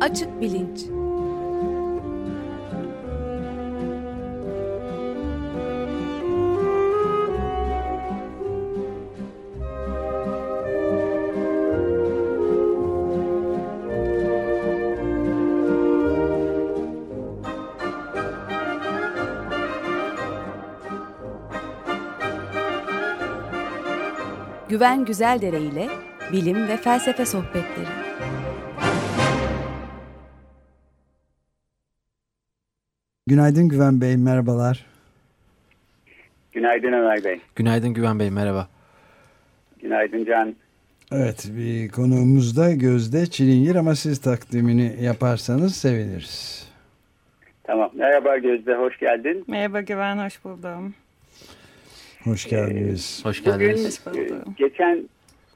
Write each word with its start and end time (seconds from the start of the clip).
Açık 0.00 0.40
Bilinç 0.40 0.63
Güven 24.74 25.04
Güzeldere 25.04 25.60
ile 25.60 25.88
bilim 26.32 26.68
ve 26.68 26.76
felsefe 26.76 27.26
sohbetleri. 27.26 27.88
Günaydın 33.26 33.68
Güven 33.68 34.00
Bey, 34.00 34.16
merhabalar. 34.16 34.86
Günaydın 36.52 36.92
Ömer 36.92 37.24
Bey. 37.24 37.40
Günaydın 37.56 37.94
Güven 37.94 38.18
Bey, 38.18 38.30
merhaba. 38.30 38.68
Günaydın 39.82 40.24
Can. 40.24 40.54
Evet, 41.12 41.50
bir 41.56 41.88
konuğumuz 41.88 42.56
da 42.56 42.72
Gözde 42.72 43.26
Çilingir 43.26 43.74
ama 43.74 43.94
siz 43.94 44.20
takdimini 44.20 44.96
yaparsanız 45.00 45.76
seviniriz. 45.76 46.68
Tamam, 47.64 47.90
merhaba 47.94 48.38
Gözde, 48.38 48.74
hoş 48.74 48.98
geldin. 48.98 49.44
Merhaba 49.46 49.80
Güven, 49.80 50.24
hoş 50.24 50.44
buldum. 50.44 50.94
Hoş 52.24 52.48
geldiniz. 52.48 53.24
Hoş 53.24 53.44
geldiniz. 53.44 54.00
Bugün 54.06 54.34
e, 54.34 54.38
geçen 54.56 55.08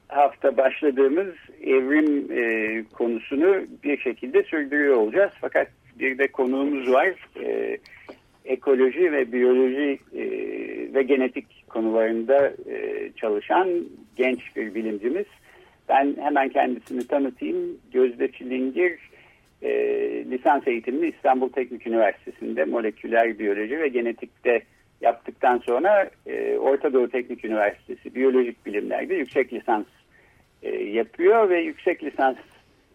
hafta 0.07 0.57
başladığımız 0.57 1.33
evrim 1.63 2.31
e, 2.31 2.83
konusunu 2.93 3.55
bir 3.83 3.97
şekilde 3.97 4.43
sürdürüyor 4.43 4.95
olacağız. 4.95 5.31
Fakat 5.41 5.67
bir 5.99 6.17
de 6.17 6.27
konuğumuz 6.27 6.91
var. 6.91 7.27
E, 7.43 7.77
ekoloji 8.45 9.11
ve 9.11 9.31
biyoloji 9.31 9.99
e, 10.15 10.23
ve 10.93 11.03
genetik 11.03 11.69
konularında 11.69 12.47
e, 12.47 13.09
çalışan 13.15 13.69
genç 14.15 14.55
bir 14.55 14.75
bilimcimiz. 14.75 15.25
Ben 15.89 16.15
hemen 16.21 16.49
kendisini 16.49 17.07
tanıtayım. 17.07 17.77
Gözde 17.93 18.31
Çilingir 18.31 18.99
e, 19.61 19.69
lisans 20.31 20.67
eğitimini 20.67 21.07
İstanbul 21.07 21.49
Teknik 21.49 21.87
Üniversitesi'nde 21.87 22.65
moleküler 22.65 23.39
biyoloji 23.39 23.79
ve 23.79 23.87
genetikte 23.87 24.61
yaptıktan 25.01 25.57
sonra 25.57 26.09
e, 26.27 26.57
Orta 26.57 26.93
Doğu 26.93 27.09
Teknik 27.09 27.45
Üniversitesi 27.45 28.15
Biyolojik 28.15 28.65
Bilimler'de 28.65 29.15
yüksek 29.15 29.53
lisans 29.53 29.85
e, 30.63 30.75
yapıyor 30.75 31.49
ve 31.49 31.59
yüksek 31.59 32.03
lisans 32.03 32.35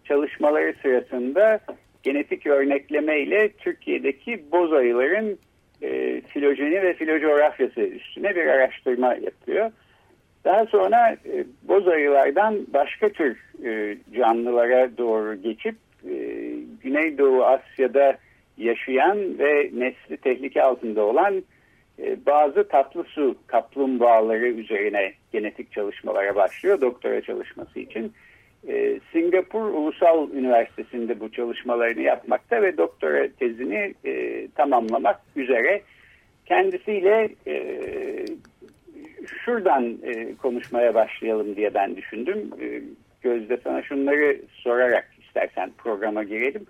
çalışmaları 0.05 0.75
sırasında 0.83 1.61
genetik 2.03 2.47
örnekleme 2.47 3.21
ile 3.21 3.49
Türkiye'deki 3.49 4.45
boz 4.53 4.73
ayıların 4.73 5.39
e, 5.83 6.21
filojeni 6.21 6.83
ve 6.83 6.95
filocoğrafyası 6.95 7.81
üstüne 7.81 8.37
bir 8.37 8.47
araştırma 8.47 9.15
yapıyor. 9.15 9.71
Daha 10.45 10.67
sonra 10.67 11.11
e, 11.13 11.45
boz 11.63 11.89
ayılardan 11.89 12.67
başka 12.75 13.09
tür 13.09 13.39
e, 13.65 13.97
canlılara 14.17 14.99
doğru 14.99 15.43
geçip 15.43 15.75
e, 16.11 16.15
Güneydoğu 16.83 17.45
Asya'da 17.45 18.17
yaşayan 18.59 19.39
ve 19.39 19.71
nesli 19.75 20.17
tehlike 20.17 20.63
altında 20.63 21.05
olan 21.05 21.43
bazı 22.27 22.69
tatlı 22.69 23.05
su 23.05 23.37
kaplumbağaları 23.47 24.47
üzerine 24.47 25.13
genetik 25.33 25.73
çalışmalara 25.73 26.35
başlıyor 26.35 26.81
doktora 26.81 27.21
çalışması 27.23 27.81
için. 27.81 28.13
E, 28.69 29.01
Singapur 29.13 29.65
Ulusal 29.65 30.31
Üniversitesi'nde 30.31 31.21
bu 31.21 31.33
çalışmalarını 31.33 32.01
yapmakta 32.03 32.63
ve 32.63 32.77
doktora 32.77 33.29
tezini 33.29 33.95
e, 34.05 34.47
tamamlamak 34.49 35.21
üzere. 35.37 35.83
Kendisiyle 36.47 37.29
e, 37.47 37.85
şuradan 39.45 39.99
e, 40.03 40.35
konuşmaya 40.35 40.95
başlayalım 40.95 41.57
diye 41.57 41.75
ben 41.75 41.97
düşündüm. 41.97 42.51
E, 42.61 42.83
Gözde 43.25 43.57
sana 43.65 43.83
şunları 43.83 44.37
sorarak 44.53 45.09
istersen 45.27 45.71
programa 45.79 46.23
girelim. 46.23 46.67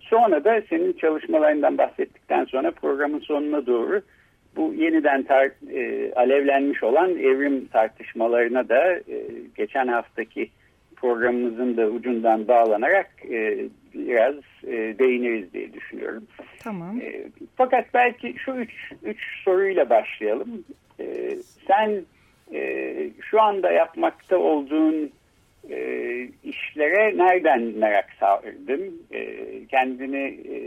Sonra 0.00 0.44
da 0.44 0.62
senin 0.70 0.92
çalışmalarından 0.92 1.78
bahsettikten 1.78 2.44
sonra 2.44 2.70
programın 2.70 3.18
sonuna 3.20 3.66
doğru 3.66 4.02
bu 4.56 4.74
yeniden 4.74 5.22
tar 5.22 5.50
e, 5.72 6.12
alevlenmiş 6.14 6.82
olan 6.82 7.10
evrim 7.10 7.66
tartışmalarına 7.66 8.68
da 8.68 8.92
e, 8.92 9.26
geçen 9.56 9.88
haftaki 9.88 10.50
programımızın 10.96 11.76
da 11.76 11.86
ucundan 11.86 12.48
bağlanarak 12.48 13.10
e, 13.30 13.58
biraz 13.94 14.34
e, 14.66 14.98
değiniriz 14.98 15.52
diye 15.52 15.72
düşünüyorum. 15.72 16.26
Tamam. 16.58 17.00
E, 17.00 17.24
fakat 17.56 17.94
belki 17.94 18.34
şu 18.38 18.52
üç, 18.52 18.92
üç 19.02 19.18
soruyla 19.44 19.90
başlayalım. 19.90 20.64
E, 21.00 21.36
sen 21.66 22.02
e, 22.52 22.94
şu 23.30 23.40
anda 23.42 23.70
yapmakta 23.70 24.38
olduğun 24.38 25.10
e, 25.70 25.78
işlere 26.44 27.18
nereden 27.18 27.62
merak 27.62 28.06
sağladın? 28.20 29.02
E, 29.12 29.36
kendini 29.66 30.38
e, 30.52 30.58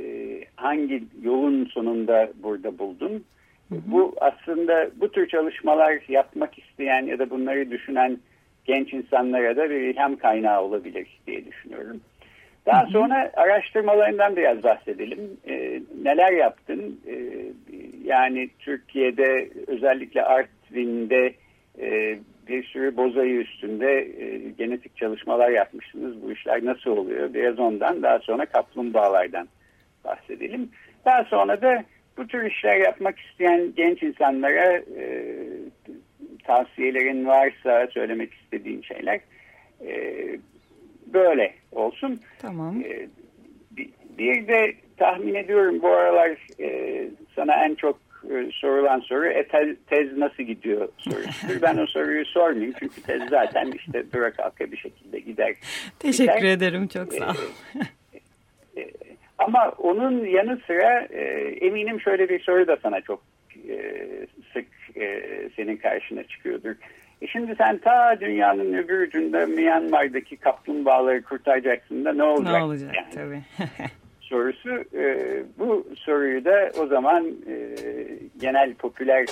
hangi 0.55 1.03
yolun 1.21 1.65
sonunda 1.65 2.31
burada 2.43 2.79
buldun? 2.79 3.23
Bu 3.71 4.15
aslında 4.21 4.89
bu 4.95 5.11
tür 5.11 5.27
çalışmalar 5.27 5.99
yapmak 6.07 6.59
isteyen 6.59 7.05
ya 7.05 7.19
da 7.19 7.29
bunları 7.29 7.71
düşünen 7.71 8.17
genç 8.65 8.93
insanlara 8.93 9.57
da 9.57 9.69
bir 9.69 9.81
ilham 9.81 10.15
kaynağı 10.15 10.61
olabilir 10.61 11.07
diye 11.27 11.45
düşünüyorum. 11.45 12.01
Daha 12.65 12.85
sonra 12.85 13.31
araştırmalarından 13.33 14.35
biraz 14.35 14.63
bahsedelim. 14.63 15.37
E, 15.47 15.81
neler 16.03 16.31
yaptın? 16.31 16.99
E, 17.07 17.15
yani 18.03 18.49
Türkiye'de 18.59 19.49
özellikle 19.67 20.23
Artvin'de 20.23 21.33
e, 21.79 22.19
bir 22.47 22.63
sürü 22.63 22.97
bozayı 22.97 23.35
üstünde 23.35 23.91
e, 24.23 24.49
genetik 24.57 24.97
çalışmalar 24.97 25.49
yapmışsınız. 25.49 26.23
Bu 26.23 26.31
işler 26.31 26.65
nasıl 26.65 26.91
oluyor? 26.91 27.33
Biraz 27.33 27.59
ondan 27.59 28.03
daha 28.03 28.19
sonra 28.19 28.45
kaplumbağalardan 28.45 29.47
bahsedelim. 30.05 30.69
Daha 31.05 31.23
sonra 31.23 31.61
da 31.61 31.83
bu 32.21 32.27
tür 32.27 32.45
işler 32.45 32.75
yapmak 32.75 33.19
isteyen 33.19 33.73
genç 33.75 34.03
insanlara 34.03 34.77
e, 34.77 35.35
tavsiyelerin 36.43 37.25
varsa 37.25 37.87
söylemek 37.93 38.33
istediğin 38.33 38.81
şeyler 38.81 39.19
e, 39.85 40.15
böyle 41.13 41.53
olsun. 41.71 42.19
Tamam. 42.39 42.81
E, 42.81 43.07
bir, 44.17 44.47
de 44.47 44.73
tahmin 44.97 45.35
ediyorum 45.35 45.81
bu 45.81 45.87
aralar 45.87 46.37
e, 46.59 47.07
sana 47.35 47.65
en 47.65 47.75
çok 47.75 47.99
e, 48.23 48.51
sorulan 48.51 48.99
soru 48.99 49.27
e, 49.27 49.47
tez, 49.47 49.77
tez 49.89 50.17
nasıl 50.17 50.43
gidiyor 50.43 50.89
sorusudur. 50.97 51.61
ben 51.61 51.77
o 51.77 51.87
soruyu 51.87 52.25
sormayayım 52.25 52.73
çünkü 52.79 53.01
tez 53.01 53.21
zaten 53.29 53.71
işte 53.71 54.11
dura 54.13 54.31
kalka 54.31 54.71
bir 54.71 54.77
şekilde 54.77 55.19
gider. 55.19 55.55
Teşekkür 55.99 56.37
gider. 56.37 56.51
ederim 56.51 56.87
çok 56.87 57.13
sağ 57.13 57.29
ol. 57.29 57.35
E, 57.75 58.00
ama 59.45 59.69
onun 59.77 60.25
yanı 60.25 60.59
sıra 60.67 60.99
e, 61.01 61.21
eminim 61.61 62.01
şöyle 62.01 62.29
bir 62.29 62.39
soru 62.39 62.67
da 62.67 62.77
sana 62.83 63.01
çok 63.01 63.23
e, 63.69 64.07
sık 64.53 64.97
e, 64.97 65.21
senin 65.55 65.77
karşına 65.77 66.23
çıkıyordur. 66.23 66.75
E 67.21 67.27
şimdi 67.27 67.55
sen 67.55 67.77
ta 67.77 68.19
dünyanın 68.19 68.73
öbür 68.73 69.07
ucunda 69.07 69.45
Myanmar'daki 69.45 70.37
kaplumbağaları 70.37 71.23
kurtaracaksın 71.23 72.05
da 72.05 72.13
ne 72.13 72.23
olacak? 72.23 72.53
Ne 72.53 72.63
olacak 72.63 72.95
yani? 72.95 73.13
tabii. 73.13 73.41
sorusu 74.31 74.69
e, 74.93 75.43
bu 75.59 75.87
soruyu 75.95 76.45
da 76.45 76.71
o 76.79 76.87
zaman 76.87 77.27
e, 77.47 77.75
genel 78.39 78.73
popüler 78.73 79.25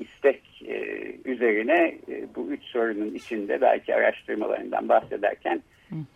istek 0.00 0.42
e, 0.66 0.84
üzerine 1.24 1.98
e, 2.08 2.24
bu 2.36 2.46
üç 2.50 2.62
sorunun 2.62 3.14
içinde 3.14 3.60
belki 3.60 3.94
araştırmalarından 3.94 4.88
bahsederken 4.88 5.62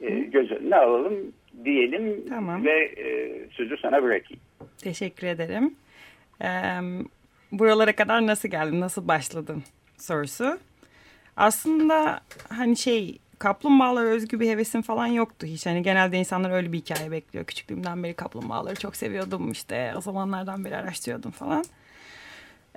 e, 0.00 0.10
göz 0.10 0.50
önüne 0.52 0.76
alalım 0.76 1.32
diyelim 1.64 2.28
Tamam. 2.28 2.64
ve 2.64 2.84
e, 2.84 3.32
sözü 3.50 3.76
sana 3.76 4.02
bırakayım. 4.02 4.42
Teşekkür 4.78 5.26
ederim. 5.26 5.74
Ee, 6.42 6.80
buralara 7.52 7.96
kadar 7.96 8.26
nasıl 8.26 8.48
geldin, 8.48 8.80
nasıl 8.80 9.08
başladın 9.08 9.62
sorusu. 9.98 10.58
Aslında 11.36 12.20
hani 12.48 12.76
şey 12.76 13.18
kaplumbağalara 13.38 14.08
özgü 14.08 14.40
bir 14.40 14.48
hevesim 14.48 14.82
falan 14.82 15.06
yoktu 15.06 15.46
hiç. 15.46 15.66
Hani 15.66 15.82
genelde 15.82 16.18
insanlar 16.18 16.50
öyle 16.50 16.72
bir 16.72 16.78
hikaye 16.78 17.10
bekliyor. 17.10 17.44
Küçüklüğümden 17.44 18.02
beri 18.02 18.14
kaplumbağaları 18.14 18.74
çok 18.74 18.96
seviyordum 18.96 19.50
işte. 19.50 19.92
O 19.96 20.00
zamanlardan 20.00 20.64
beri 20.64 20.76
araştırıyordum 20.76 21.30
falan. 21.30 21.64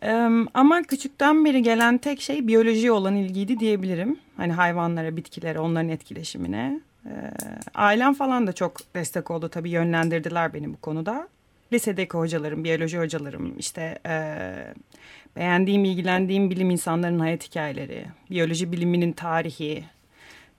Ee, 0.03 0.29
ama 0.53 0.81
küçükten 0.83 1.45
beri 1.45 1.61
gelen 1.61 1.97
tek 1.97 2.21
şey 2.21 2.47
biyolojiye 2.47 2.91
olan 2.91 3.15
ilgiydi 3.15 3.59
diyebilirim. 3.59 4.19
Hani 4.37 4.53
hayvanlara, 4.53 5.17
bitkilere, 5.17 5.59
onların 5.59 5.89
etkileşimine. 5.89 6.79
Ee, 7.07 7.31
ailem 7.75 8.13
falan 8.13 8.47
da 8.47 8.53
çok 8.53 8.95
destek 8.95 9.31
oldu 9.31 9.49
tabii 9.49 9.69
yönlendirdiler 9.69 10.53
beni 10.53 10.73
bu 10.73 10.77
konuda. 10.77 11.27
lisedeki 11.73 12.17
hocalarım, 12.17 12.63
biyoloji 12.63 12.99
hocalarım, 12.99 13.57
işte 13.57 13.99
e, 14.05 14.15
beğendiğim, 15.35 15.85
ilgilendiğim 15.85 16.49
bilim 16.49 16.69
insanlarının 16.69 17.19
hayat 17.19 17.43
hikayeleri, 17.43 18.05
biyoloji 18.29 18.71
biliminin 18.71 19.11
tarihi. 19.11 19.83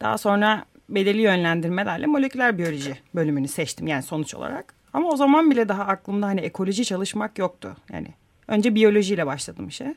Daha 0.01 0.19
sonra 0.19 0.65
belirli 0.89 1.23
yönlendirmelerle 1.23 2.07
moleküler 2.07 2.59
biyoloji 2.59 2.99
bölümünü 3.15 3.49
seçtim 3.49 3.87
yani 3.87 4.03
sonuç 4.03 4.35
olarak. 4.35 4.75
Ama 4.93 5.09
o 5.09 5.17
zaman 5.17 5.51
bile 5.51 5.69
daha 5.69 5.85
aklımda 5.85 6.27
hani 6.27 6.41
ekoloji 6.41 6.85
çalışmak 6.85 7.39
yoktu. 7.39 7.77
Yani 7.93 8.09
önce 8.49 8.75
biyolojiyle 8.75 9.27
başladım 9.27 9.69
işe. 9.69 9.95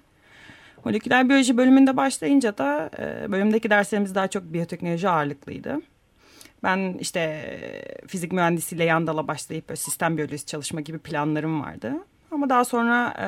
Moleküler 0.86 1.30
biyoloji 1.30 1.58
bölümünde 1.58 1.98
başlayınca 1.98 2.58
da 2.58 2.90
e, 3.00 3.32
bölümdeki 3.32 3.70
derslerimiz 3.70 4.16
daha 4.16 4.28
çok 4.28 4.44
biyoteknoloji 4.44 5.10
ağırlıklıydı. 5.10 5.82
Ben 6.64 6.98
işte 7.00 7.20
e, 7.20 8.08
fizik 8.08 8.32
mühendisiyle 8.32 8.84
yan 8.84 9.08
dala 9.08 9.28
başlayıp 9.28 9.72
sistem 9.76 10.18
biyolojisi 10.18 10.46
çalışma 10.46 10.82
gibi 10.82 11.00
planlarım 11.00 11.62
vardı. 11.62 11.94
Ama 12.32 12.50
daha 12.50 12.66
sonra 12.66 13.14
e, 13.20 13.28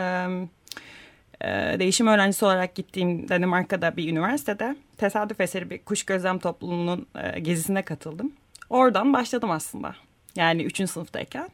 e, 1.42 1.80
değişim 1.80 2.08
öğrencisi 2.08 2.46
olarak 2.46 2.76
gittiğim 2.76 3.30
Danimarka'da 3.30 3.98
bir 3.98 4.12
üniversitede 4.12 4.76
tesadüf 4.98 5.42
eseri 5.42 5.70
bir 5.70 5.84
kuş 5.84 6.04
gözlem 6.04 6.40
topluluğunun 6.40 7.08
e, 7.16 7.40
gezisine 7.40 7.82
katıldım. 7.82 8.34
Oradan 8.70 9.14
başladım 9.14 9.52
aslında. 9.52 9.96
Yani 10.36 10.64
üçüncü 10.64 10.92
sınıftayken. 10.92 11.50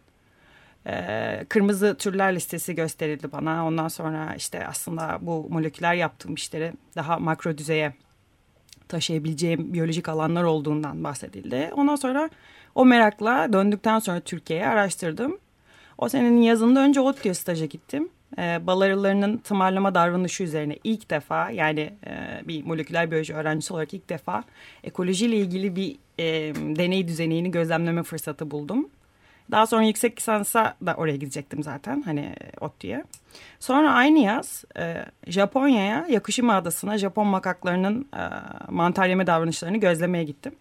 E, 0.87 1.45
kırmızı 1.49 1.95
türler 1.97 2.35
listesi 2.35 2.75
gösterildi 2.75 3.31
bana. 3.31 3.67
Ondan 3.67 3.87
sonra 3.87 4.35
işte 4.37 4.67
aslında 4.67 5.17
bu 5.21 5.47
moleküler 5.49 5.93
yaptığım 5.93 6.33
işleri 6.33 6.73
daha 6.95 7.19
makro 7.19 7.57
düzeye 7.57 7.93
taşıyabileceğim 8.89 9.73
biyolojik 9.73 10.09
alanlar 10.09 10.43
olduğundan 10.43 11.03
bahsedildi. 11.03 11.71
Ondan 11.75 11.95
sonra 11.95 12.29
o 12.75 12.85
merakla 12.85 13.53
döndükten 13.53 13.99
sonra 13.99 14.19
Türkiye'ye 14.19 14.67
araştırdım. 14.67 15.37
O 15.97 16.09
senenin 16.09 16.41
yazında 16.41 16.79
önce 16.79 17.01
ODTÜ'ye 17.01 17.33
staja 17.33 17.65
gittim. 17.65 18.09
E, 18.37 18.67
bal 18.67 18.81
arılarının 18.81 19.37
tımarlama 19.37 19.95
davranışı 19.95 20.43
üzerine 20.43 20.77
ilk 20.83 21.09
defa 21.09 21.49
yani 21.49 21.93
e, 22.07 22.41
bir 22.47 22.65
moleküler 22.65 23.11
biyoloji 23.11 23.33
öğrencisi 23.33 23.73
olarak 23.73 23.93
ilk 23.93 24.09
defa 24.09 24.43
ekolojiyle 24.83 25.37
ilgili 25.37 25.75
bir 25.75 25.95
e, 26.19 26.55
deney 26.55 27.07
düzenini 27.07 27.51
gözlemleme 27.51 28.03
fırsatı 28.03 28.51
buldum. 28.51 28.89
Daha 29.51 29.67
sonra 29.67 29.83
yüksek 29.83 30.17
lisansa 30.19 30.75
da 30.85 30.93
oraya 30.95 31.15
gidecektim 31.15 31.63
zaten 31.63 32.01
hani 32.01 32.35
ODTÜ'ye. 32.61 33.03
Sonra 33.59 33.93
aynı 33.93 34.19
yaz 34.19 34.63
e, 34.77 35.05
Japonya'ya 35.27 36.07
Yakushima 36.09 36.55
Adası'na 36.55 36.97
Japon 36.97 37.27
makaklarının 37.27 38.07
e, 38.17 38.23
mantar 38.71 39.07
yeme 39.07 39.27
davranışlarını 39.27 39.77
gözlemeye 39.77 40.23
gittim. 40.23 40.55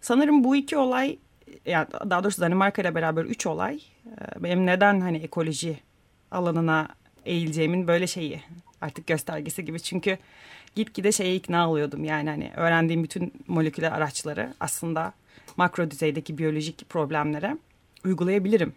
Sanırım 0.00 0.44
bu 0.44 0.56
iki 0.56 0.76
olay 0.76 1.18
yani 1.66 1.86
daha 2.10 2.24
doğrusu 2.24 2.40
Danimarka 2.40 2.82
ile 2.82 2.94
beraber 2.94 3.24
üç 3.24 3.46
olay 3.46 3.80
e, 4.06 4.42
benim 4.42 4.66
neden 4.66 5.00
hani 5.00 5.18
ekoloji 5.18 5.78
alanına 6.30 6.88
eğileceğimin 7.24 7.88
böyle 7.88 8.06
şeyi 8.06 8.40
artık 8.80 9.06
göstergesi 9.06 9.64
gibi. 9.64 9.80
Çünkü 9.80 10.18
gitgide 10.74 11.12
şeye 11.12 11.34
ikna 11.34 11.70
oluyordum 11.70 12.04
yani 12.04 12.30
hani 12.30 12.52
öğrendiğim 12.56 13.02
bütün 13.02 13.32
moleküler 13.46 13.92
araçları 13.92 14.54
aslında 14.60 15.12
makro 15.56 15.90
düzeydeki 15.90 16.38
biyolojik 16.38 16.88
problemlere 16.88 17.56
uygulayabilirim. 18.04 18.72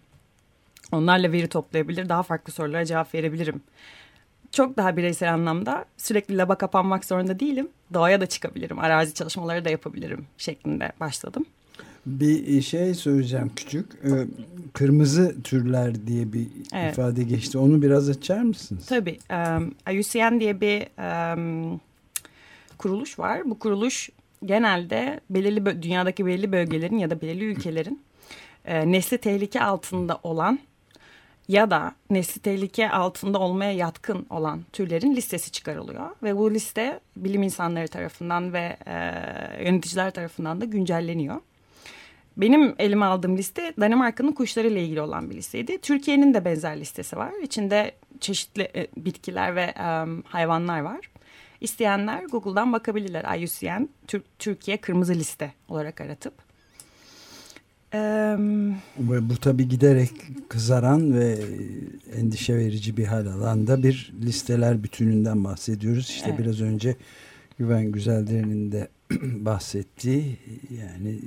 Onlarla 0.92 1.32
veri 1.32 1.48
toplayabilir, 1.48 2.10
daha 2.10 2.24
farklı 2.24 2.54
sorulara 2.54 2.86
cevap 2.86 3.14
verebilirim. 3.14 3.62
Çok 4.52 4.78
daha 4.78 4.98
bireysel 4.98 5.34
anlamda 5.34 5.86
sürekli 5.98 6.38
laba 6.38 6.56
kapanmak 6.56 7.06
zorunda 7.06 7.40
değilim. 7.40 7.68
Doğaya 7.94 8.22
da 8.22 8.26
çıkabilirim, 8.26 8.80
arazi 8.80 9.14
çalışmaları 9.14 9.66
da 9.66 9.70
yapabilirim 9.70 10.26
şeklinde 10.38 10.92
başladım. 11.00 11.46
Bir 12.06 12.62
şey 12.62 12.94
söyleyeceğim 12.94 13.52
küçük. 13.56 13.86
Ee, 14.04 14.28
kırmızı 14.74 15.36
türler 15.44 16.08
diye 16.08 16.34
bir 16.34 16.48
evet. 16.74 16.94
ifade 16.94 17.24
geçti. 17.24 17.58
Onu 17.58 17.82
biraz 17.82 18.10
açar 18.10 18.42
mısınız? 18.42 18.86
Tabii. 18.86 19.20
Um, 19.32 19.76
IUCN 19.94 20.40
diye 20.40 20.62
bir 20.62 20.88
um, 21.34 21.82
kuruluş 22.78 23.20
var. 23.20 23.42
Bu 23.46 23.60
kuruluş 23.60 24.10
genelde 24.46 25.20
belirli 25.30 25.84
dünyadaki 25.84 26.26
belirli 26.26 26.52
bölgelerin 26.52 26.98
ya 26.98 27.10
da 27.10 27.22
belirli 27.22 27.44
ülkelerin 27.44 28.02
e, 28.68 28.92
nesli 28.92 29.18
tehlike 29.18 29.62
altında 29.62 30.19
olan 30.24 30.60
ya 31.48 31.72
da 31.72 31.96
nesli 32.10 32.42
tehlike 32.42 32.90
altında 32.90 33.40
olmaya 33.40 33.72
yatkın 33.72 34.25
olan 34.30 34.62
türlerin 34.74 35.16
listesi 35.16 35.52
çıkarılıyor. 35.52 36.10
Ve 36.24 36.38
bu 36.38 36.54
liste 36.54 37.00
bilim 37.18 37.44
insanları 37.44 37.88
tarafından 37.88 38.54
ve 38.54 38.78
e, 38.88 38.94
yöneticiler 39.66 40.12
tarafından 40.12 40.62
da 40.62 40.66
güncelleniyor. 40.66 41.42
Benim 42.38 42.75
elime 42.80 43.06
aldığım 43.06 43.38
liste 43.38 43.74
Danimarka'nın 43.80 44.31
kuşlarıyla 44.31 44.81
ilgili 44.81 45.02
olan 45.02 45.30
bir 45.30 45.36
listeydi. 45.36 45.78
Türkiye'nin 45.81 46.34
de 46.34 46.46
benzer 46.46 46.80
listesi 46.80 47.18
var. 47.18 47.31
İçinde 47.44 47.92
çeşitli 48.19 48.62
e, 48.75 48.88
bitkiler 48.98 49.56
ve 49.56 49.62
e, 49.62 50.06
hayvanlar 50.25 50.80
var. 50.80 51.00
İsteyenler 51.62 52.24
Google'dan 52.24 52.74
bakabilirler. 52.74 53.40
IUCN 53.40 53.90
Türkiye 54.40 54.78
Kırmızı 54.78 55.14
Liste 55.14 55.54
olarak 55.69 56.02
aratıp. 56.02 56.47
Ve 59.00 59.30
bu 59.30 59.38
tabi 59.38 59.68
giderek 59.68 60.12
kızaran 60.50 61.13
ve 61.13 61.39
endişe 62.16 62.57
verici 62.57 62.98
bir 62.98 63.06
hal 63.06 63.25
alanda 63.25 63.84
bir 63.84 64.13
listeler 64.22 64.84
bütününden 64.84 65.44
bahsediyoruz. 65.44 66.10
İşte 66.10 66.30
evet. 66.30 66.39
biraz 66.39 66.62
önce 66.62 66.95
Güven 67.57 67.92
Güzelder'in 67.92 68.72
de 68.72 68.88
bahsettiği 69.22 70.38
yani 70.80 71.19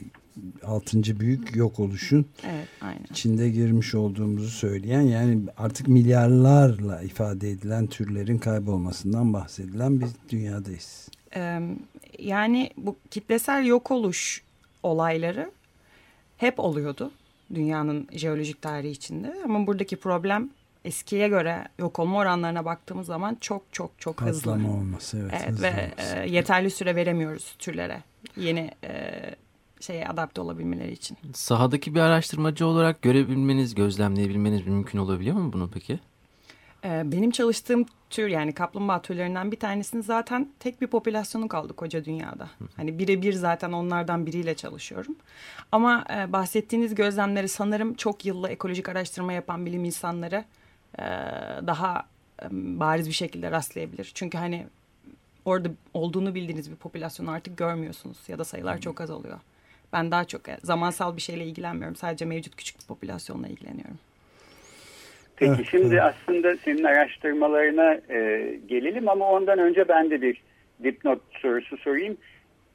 altıncı 0.64 1.20
büyük 1.20 1.56
yok 1.56 1.80
oluşun 1.80 2.26
evet, 2.44 2.68
aynen. 2.80 3.04
içinde 3.10 3.50
girmiş 3.50 3.94
olduğumuzu 3.94 4.48
söyleyen 4.48 5.00
yani 5.00 5.40
artık 5.56 5.88
milyarlarla 5.88 7.02
ifade 7.02 7.50
edilen 7.50 7.86
türlerin 7.86 8.38
kaybolmasından 8.38 9.32
bahsedilen 9.32 10.00
bir 10.00 10.08
dünyadayız. 10.28 11.08
Yani 12.18 12.70
bu 12.76 12.96
kitlesel 13.10 13.66
yok 13.66 13.90
oluş 13.90 14.42
olayları 14.82 15.50
hep 16.40 16.60
oluyordu 16.60 17.10
dünyanın 17.54 18.08
jeolojik 18.12 18.62
tarihi 18.62 18.90
içinde. 18.90 19.34
Ama 19.44 19.66
buradaki 19.66 19.96
problem 19.96 20.50
eskiye 20.84 21.28
göre 21.28 21.69
yok 21.78 21.98
olma 21.98 22.19
oranlarına 22.19 22.64
baktığımız 22.64 23.06
zaman 23.06 23.37
çok 23.40 23.62
çok 23.72 23.90
çok 23.98 24.16
Patlama 24.16 24.31
hızlı. 24.31 24.52
Patlama 24.52 24.75
olması 24.75 25.19
evet. 25.19 25.44
evet 25.46 25.62
ve 25.62 25.69
olması. 25.69 26.16
E, 26.16 26.31
yeterli 26.31 26.70
süre 26.70 26.96
veremiyoruz 26.96 27.54
türlere 27.58 28.02
yeni 28.37 28.70
e, 28.84 29.20
şeye 29.81 30.08
adapte 30.08 30.40
olabilmeleri 30.40 30.92
için. 30.92 31.16
Sahadaki 31.34 31.94
bir 31.94 32.00
araştırmacı 32.00 32.66
olarak 32.66 33.02
görebilmeniz, 33.02 33.75
gözlemleyebilmeniz 33.75 34.66
mümkün 34.66 34.98
olabiliyor 34.98 35.37
mu 35.37 35.52
bunu 35.52 35.70
peki? 35.70 36.00
Ee, 36.84 37.02
benim 37.12 37.30
çalıştığım 37.30 37.86
tür 38.10 38.28
yani 38.28 38.52
kaplumbağa 38.52 39.02
türlerinden 39.02 39.52
bir 39.52 39.56
tanesinin 39.60 40.02
zaten 40.02 40.49
tek 40.58 40.80
bir 40.80 40.87
popülasyonu 40.87 41.49
kaldı 41.49 41.72
koca 41.72 42.04
dünyada. 42.04 42.49
Hani 42.76 42.99
birebir 42.99 43.32
zaten 43.32 43.72
onlardan 43.72 44.26
biriyle 44.26 44.54
çalışıyorum. 44.54 45.16
Ama 45.72 46.04
e, 46.16 46.32
bahsettiğiniz 46.32 46.94
gözlemleri 46.94 47.49
sanırım 47.49 47.94
çok 47.94 48.26
yıllı 48.26 48.49
ekolojik 48.49 48.88
araştırma 48.88 49.32
yapan 49.32 49.66
bilim 49.66 49.84
insanları 49.84 50.44
e, 50.99 51.02
daha 51.66 52.02
e, 52.42 52.46
bariz 52.52 53.08
bir 53.08 53.12
şekilde 53.12 53.50
rastlayabilir. 53.50 54.10
Çünkü 54.14 54.38
hani 54.38 54.66
orada 55.44 55.68
olduğunu 55.94 56.34
bildiğiniz 56.34 56.70
bir 56.70 56.76
popülasyonu 56.76 57.30
artık 57.30 57.56
görmüyorsunuz 57.56 58.18
ya 58.28 58.38
da 58.38 58.44
sayılar 58.44 58.80
çok 58.80 59.00
azalıyor. 59.00 59.38
Ben 59.92 60.10
daha 60.10 60.25
çok 60.25 60.42
zamansal 60.62 61.16
bir 61.16 61.22
şeyle 61.22 61.46
ilgilenmiyorum. 61.46 61.96
Sadece 61.96 62.25
mevcut 62.25 62.56
küçük 62.56 62.80
bir 62.80 62.84
popülasyonla 62.84 63.49
ilgileniyorum. 63.49 63.99
Peki 65.40 65.52
evet, 65.56 65.66
şimdi 65.70 65.94
evet. 65.94 66.02
aslında 66.02 66.56
senin 66.56 66.85
araştırmalarına 66.85 67.94
e, 68.11 68.50
gelelim 68.68 69.09
ama 69.09 69.30
ondan 69.30 69.59
önce 69.59 69.88
ben 69.88 70.11
de 70.11 70.23
bir 70.23 70.42
dipnot 70.85 71.20
sorusu 71.30 71.76
sorayım. 71.76 72.16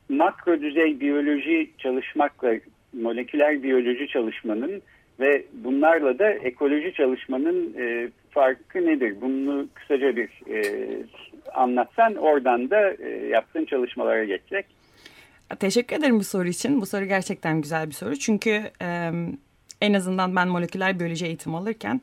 Makro 0.10 0.62
düzey 0.62 1.00
biyoloji 1.00 1.72
çalışmakla 1.78 2.54
moleküler 2.94 3.64
biyoloji 3.64 4.08
çalışmanın 4.08 4.82
ve 5.20 5.46
bunlarla 5.54 6.20
da 6.20 6.30
ekoloji 6.30 6.94
çalışmanın 6.94 7.74
e, 7.78 8.10
farkı 8.32 8.86
nedir? 8.86 9.16
Bunu 9.22 9.68
kısaca 9.74 10.16
bir 10.16 10.30
e, 10.50 10.88
anlatsan 11.54 12.16
oradan 12.16 12.70
da 12.70 12.94
e, 12.94 13.28
yaptığın 13.28 13.66
çalışmalara 13.66 14.24
geçecek. 14.24 14.66
Teşekkür 15.60 15.96
ederim 15.96 16.20
bu 16.20 16.24
soru 16.24 16.48
için. 16.48 16.82
Bu 16.82 16.86
soru 16.86 17.06
gerçekten 17.06 17.62
güzel 17.62 17.88
bir 17.88 17.94
soru. 17.94 18.16
Çünkü 18.16 18.62
e, 18.82 19.12
en 19.82 19.94
azından 19.94 20.36
ben 20.36 20.48
moleküler 20.48 21.00
biyoloji 21.00 21.26
eğitim 21.26 21.56
alırken 21.56 22.02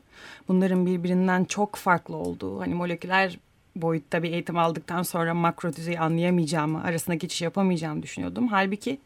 bunların 0.49 0.87
birbirinden 0.87 1.45
çok 1.45 1.77
farklı 1.77 2.17
olduğu, 2.17 2.61
hani 2.61 2.75
moleküler 2.75 3.39
boyutta 3.77 4.23
bir 4.23 4.33
eğitim 4.33 4.59
aldıktan 4.59 5.03
sonra 5.03 5.35
makro 5.35 5.73
düzeyi 5.73 6.01
anlayamayacağımı, 6.01 6.85
arasında 6.85 7.15
geçiş 7.15 7.43
yapamayacağımı 7.43 8.03
düşünüyordum. 8.03 8.49
Halbuki 8.49 8.99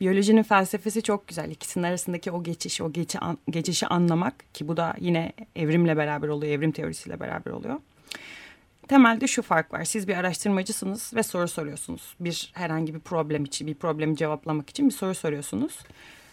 biyolojinin 0.00 0.42
felsefesi 0.42 1.02
çok 1.02 1.28
güzel. 1.28 1.50
İkisinin 1.50 1.84
arasındaki 1.84 2.30
o 2.30 2.42
geçiş, 2.42 2.80
o 2.80 2.92
geçi, 2.92 3.18
geçişi 3.50 3.86
anlamak 3.86 4.54
ki 4.54 4.68
bu 4.68 4.76
da 4.76 4.94
yine 5.00 5.32
evrimle 5.56 5.96
beraber 5.96 6.28
oluyor, 6.28 6.52
evrim 6.52 6.72
teorisiyle 6.72 7.20
beraber 7.20 7.50
oluyor. 7.50 7.76
Temelde 8.88 9.26
şu 9.26 9.42
fark 9.42 9.72
var. 9.72 9.84
Siz 9.84 10.08
bir 10.08 10.16
araştırmacısınız 10.16 11.12
ve 11.14 11.22
soru 11.22 11.48
soruyorsunuz. 11.48 12.14
Bir 12.20 12.50
herhangi 12.54 12.94
bir 12.94 13.00
problem 13.00 13.44
için, 13.44 13.66
bir 13.66 13.74
problemi 13.74 14.16
cevaplamak 14.16 14.70
için 14.70 14.88
bir 14.88 14.94
soru 14.94 15.14
soruyorsunuz. 15.14 15.78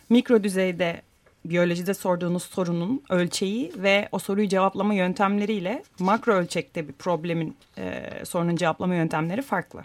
Mikro 0.10 0.44
düzeyde 0.44 1.01
biyolojide 1.50 1.94
sorduğunuz 1.94 2.44
sorunun 2.44 3.04
ölçeği 3.10 3.72
ve 3.78 4.10
o 4.12 4.20
soruyu 4.20 4.48
cevaplama 4.48 4.94
yöntemleriyle 4.94 5.84
makro 6.00 6.34
ölçekte 6.34 6.88
bir 6.88 6.94
problemin 6.94 7.58
e, 7.78 8.12
sorunun 8.25 8.56
cevaplama 8.56 8.96
yöntemleri 8.96 9.42
farklı. 9.42 9.82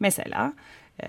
Mesela 0.00 0.52
e, 1.02 1.06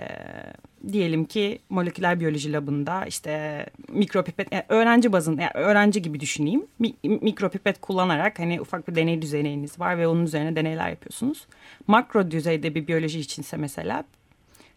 diyelim 0.92 1.26
ki 1.26 1.60
moleküler 1.70 2.20
biyoloji 2.20 2.54
labında 2.54 3.06
işte 3.06 3.66
mikropipet 3.88 4.52
yani 4.52 4.64
öğrenci 4.70 5.12
bazında 5.12 5.42
yani 5.42 5.52
öğrenci 5.54 6.02
gibi 6.02 6.20
düşüneyim. 6.20 6.66
Mi, 6.80 6.94
mikropipet 7.04 7.82
kullanarak 7.82 8.40
hani 8.40 8.62
ufak 8.62 8.88
bir 8.88 8.96
deney 8.96 9.22
düzeniniz 9.22 9.80
var 9.80 9.98
ve 9.98 10.08
onun 10.08 10.26
üzerine 10.26 10.56
deneyler 10.56 10.90
yapıyorsunuz. 10.90 11.48
Makro 11.88 12.32
düzeyde 12.32 12.76
bir 12.76 12.88
biyoloji 12.88 13.20
içinse 13.20 13.58
mesela 13.58 14.04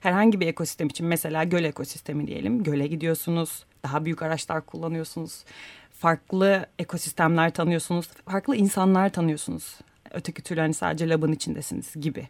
herhangi 0.01 0.41
bir 0.41 0.47
ekosistem 0.47 0.89
için 0.89 1.07
mesela 1.07 1.45
göl 1.45 1.65
ekosistemi 1.65 2.27
diyelim. 2.27 2.63
Göle 2.63 2.87
gidiyorsunuz, 2.87 3.65
daha 3.87 4.05
büyük 4.05 4.23
araçlar 4.23 4.67
kullanıyorsunuz. 4.67 5.45
Farklı 5.93 6.67
ekosistemler 6.79 7.55
tanıyorsunuz, 7.55 8.09
farklı 8.29 8.57
insanlar 8.57 9.13
tanıyorsunuz. 9.13 9.79
Öteki 10.11 10.43
türlü 10.43 10.61
hani 10.61 10.75
sadece 10.75 11.09
labın 11.09 11.33
içindesiniz 11.33 11.95
gibi. 12.01 12.29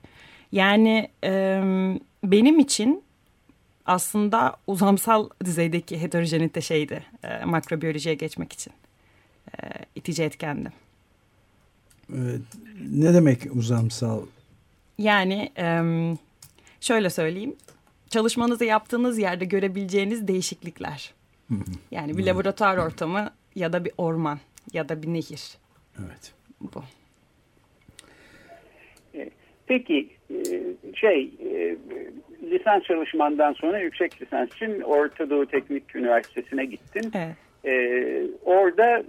Yani 0.53 1.11
e, 1.25 1.61
benim 2.25 2.59
için 2.59 3.03
aslında 3.87 4.57
uzamsal 4.67 5.29
düzeydeki 5.45 6.01
heterojenite 6.01 6.61
şeydi 6.61 7.05
e, 7.23 7.45
makrobiyolojiye 7.45 8.15
geçmek 8.15 8.53
için. 8.53 8.73
E, 9.59 9.59
itici 9.95 10.25
etkendi. 10.25 10.73
Evet. 12.15 12.41
Ne 12.91 13.15
demek 13.15 13.57
uzamsal? 13.57 14.21
Yani 14.99 15.53
e, 15.59 15.83
şöyle 16.81 17.11
söyleyeyim. 17.11 17.57
Çalışmanızı 18.11 18.65
yaptığınız 18.65 19.19
yerde 19.19 19.45
görebileceğiniz 19.45 20.29
değişiklikler. 20.29 21.16
Yani 21.91 22.19
bir 22.19 22.27
laboratuvar 22.27 22.77
ortamı 22.77 23.31
ya 23.55 23.73
da 23.73 23.85
bir 23.85 23.93
orman 23.99 24.39
ya 24.73 24.89
da 24.89 25.03
bir 25.03 25.09
nehir. 25.09 25.59
Evet. 25.99 26.35
Bu. 26.61 26.83
Peki 29.67 30.09
e, 30.31 30.37
şey 30.95 31.31
e, 31.45 31.77
lisans 32.43 32.83
çalışmandan 32.83 33.53
sonra 33.53 33.79
yüksek 33.79 34.23
lisans 34.23 34.49
için 34.55 34.81
Orta 34.81 35.31
Doğu 35.31 35.47
Teknik 35.47 35.97
Üniversitesi'ne 35.97 36.65
gittin. 36.65 37.13
Evet. 37.15 37.37
Ee, 37.65 38.23
orada 38.45 39.05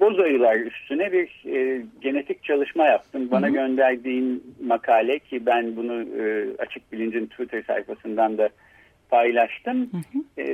boz 0.00 0.18
ayılar 0.18 0.56
üstüne 0.56 1.12
bir 1.12 1.54
e, 1.54 1.82
genetik 2.00 2.44
çalışma 2.44 2.86
yaptım. 2.86 3.30
Bana 3.30 3.46
hı 3.46 3.50
hı. 3.50 3.54
gönderdiğin 3.54 4.54
makale 4.62 5.18
ki 5.18 5.46
ben 5.46 5.76
bunu 5.76 6.02
e, 6.02 6.46
Açık 6.58 6.92
Bilinc'in 6.92 7.26
Twitter 7.26 7.62
sayfasından 7.62 8.38
da 8.38 8.48
paylaştım. 9.10 9.90
Hı 9.92 9.96
hı. 9.96 10.42
E, 10.42 10.46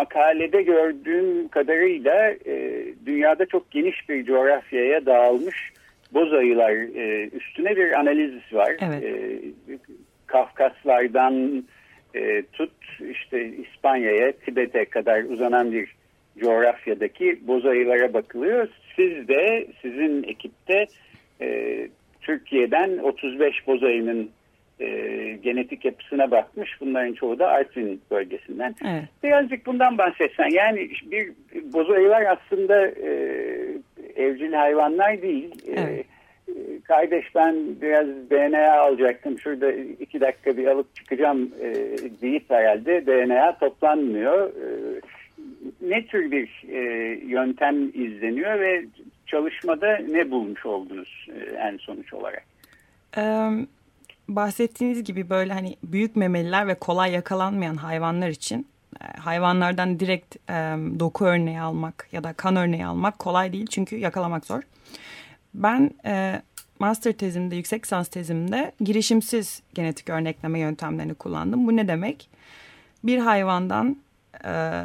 makalede 0.00 0.62
gördüğüm 0.62 1.48
kadarıyla 1.48 2.30
e, 2.46 2.84
dünyada 3.06 3.46
çok 3.46 3.70
geniş 3.70 4.08
bir 4.08 4.24
coğrafyaya 4.24 5.06
dağılmış 5.06 5.72
boz 6.14 6.32
ayılar 6.32 6.70
e, 6.72 7.28
üstüne 7.28 7.76
bir 7.76 7.92
analiz 7.92 8.52
var. 8.52 8.76
Evet. 8.80 9.04
E, 9.04 9.38
Kafkaslardan 10.26 11.64
e, 12.14 12.42
tut 12.52 12.72
işte 13.10 13.48
İspanya'ya, 13.48 14.32
Tibet'e 14.32 14.84
kadar 14.84 15.22
uzanan 15.22 15.72
bir 15.72 15.94
coğrafyadaki 16.38 17.38
boz 17.46 17.66
ayılara 17.66 18.14
bakılıyor. 18.14 18.68
Siz 18.96 19.28
de 19.28 19.66
sizin 19.82 20.22
ekipte 20.22 20.86
e, 21.40 21.88
Türkiye'den 22.20 22.98
35 22.98 23.66
boz 23.66 23.82
ayının 23.82 24.30
e, 24.80 24.88
genetik 25.42 25.84
yapısına 25.84 26.30
bakmış. 26.30 26.80
Bunların 26.80 27.12
çoğu 27.12 27.38
da 27.38 27.48
Artvin 27.48 28.00
bölgesinden. 28.10 28.74
Evet. 28.84 29.04
Birazcık 29.22 29.66
bundan 29.66 29.98
bahsetsen. 29.98 30.48
Yani 30.48 30.90
bir 31.10 31.32
boz 31.72 31.90
ayılar 31.90 32.22
aslında 32.22 32.86
e, 32.86 33.10
evcil 34.16 34.52
hayvanlar 34.52 35.22
değil. 35.22 35.50
E, 35.66 35.80
evet. 35.80 36.06
E, 36.48 36.80
kardeş 36.84 37.34
ben 37.34 37.56
biraz 37.82 38.06
DNA 38.06 38.72
alacaktım. 38.72 39.38
Şurada 39.38 39.72
iki 39.72 40.20
dakika 40.20 40.56
bir 40.56 40.66
alıp 40.66 40.94
çıkacağım 40.94 41.50
e, 41.60 41.74
deyip 42.22 42.50
herhalde 42.50 43.06
DNA 43.06 43.58
toplanmıyor. 43.58 44.48
E, 44.48 45.00
ne 45.80 46.06
tür 46.06 46.30
bir 46.30 46.64
e, 46.68 46.80
yöntem 47.26 47.88
izleniyor 47.88 48.60
ve 48.60 48.84
çalışmada 49.26 49.98
ne 50.08 50.30
bulmuş 50.30 50.66
oldunuz 50.66 51.26
e, 51.28 51.56
en 51.56 51.76
sonuç 51.76 52.14
olarak? 52.14 52.44
Um 53.16 53.68
bahsettiğiniz 54.36 55.04
gibi 55.04 55.30
böyle 55.30 55.52
hani 55.52 55.76
büyük 55.84 56.16
memeliler 56.16 56.66
ve 56.66 56.74
kolay 56.74 57.12
yakalanmayan 57.12 57.76
hayvanlar 57.76 58.28
için 58.28 58.66
e, 59.00 59.18
hayvanlardan 59.18 60.00
direkt 60.00 60.36
e, 60.50 60.54
doku 61.00 61.24
örneği 61.24 61.60
almak 61.60 62.08
ya 62.12 62.24
da 62.24 62.32
kan 62.32 62.56
örneği 62.56 62.86
almak 62.86 63.18
kolay 63.18 63.52
değil 63.52 63.66
çünkü 63.66 63.96
yakalamak 63.96 64.46
zor. 64.46 64.62
Ben 65.54 65.90
e, 66.04 66.42
master 66.78 67.12
tezimde, 67.12 67.56
yüksek 67.56 67.84
lisans 67.84 68.08
tezimde 68.08 68.72
girişimsiz 68.80 69.62
genetik 69.74 70.08
örnekleme 70.08 70.58
yöntemlerini 70.58 71.14
kullandım. 71.14 71.66
Bu 71.66 71.76
ne 71.76 71.88
demek? 71.88 72.30
Bir 73.04 73.18
hayvandan 73.18 73.96
e, 74.44 74.82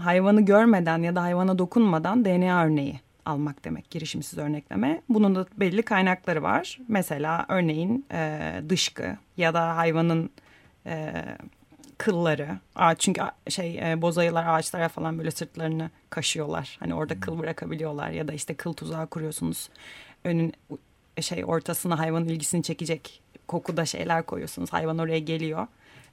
hayvanı 0.00 0.40
görmeden 0.40 0.98
ya 1.02 1.16
da 1.16 1.22
hayvana 1.22 1.58
dokunmadan 1.58 2.24
DNA 2.24 2.64
örneği 2.64 3.00
almak 3.28 3.64
demek 3.64 3.90
girişimsiz 3.90 4.38
örnekleme. 4.38 5.02
Bunun 5.08 5.34
da 5.34 5.46
belli 5.56 5.82
kaynakları 5.82 6.42
var. 6.42 6.78
Mesela 6.88 7.46
örneğin 7.48 8.06
e, 8.12 8.52
dışkı 8.68 9.16
ya 9.36 9.54
da 9.54 9.76
hayvanın 9.76 10.30
e, 10.86 11.24
kılları. 11.98 12.58
Ağaç 12.74 13.00
çünkü 13.00 13.22
şey 13.48 13.92
e, 13.92 14.02
bozayılar 14.02 14.46
ağaçlara 14.46 14.88
falan 14.88 15.18
böyle 15.18 15.30
sırtlarını 15.30 15.90
kaşıyorlar. 16.10 16.76
Hani 16.80 16.94
orada 16.94 17.20
kıl 17.20 17.38
bırakabiliyorlar 17.38 18.10
ya 18.10 18.28
da 18.28 18.32
işte 18.32 18.54
kıl 18.54 18.72
tuzağı 18.72 19.06
kuruyorsunuz. 19.06 19.70
Önün 20.24 20.52
şey 21.20 21.44
ortasına 21.44 21.98
hayvanın 21.98 22.28
ilgisini 22.28 22.62
çekecek 22.62 23.22
kokuda 23.48 23.86
şeyler 23.86 24.26
koyuyorsunuz. 24.26 24.72
Hayvan 24.72 24.98
oraya 24.98 25.18
geliyor. 25.18 25.66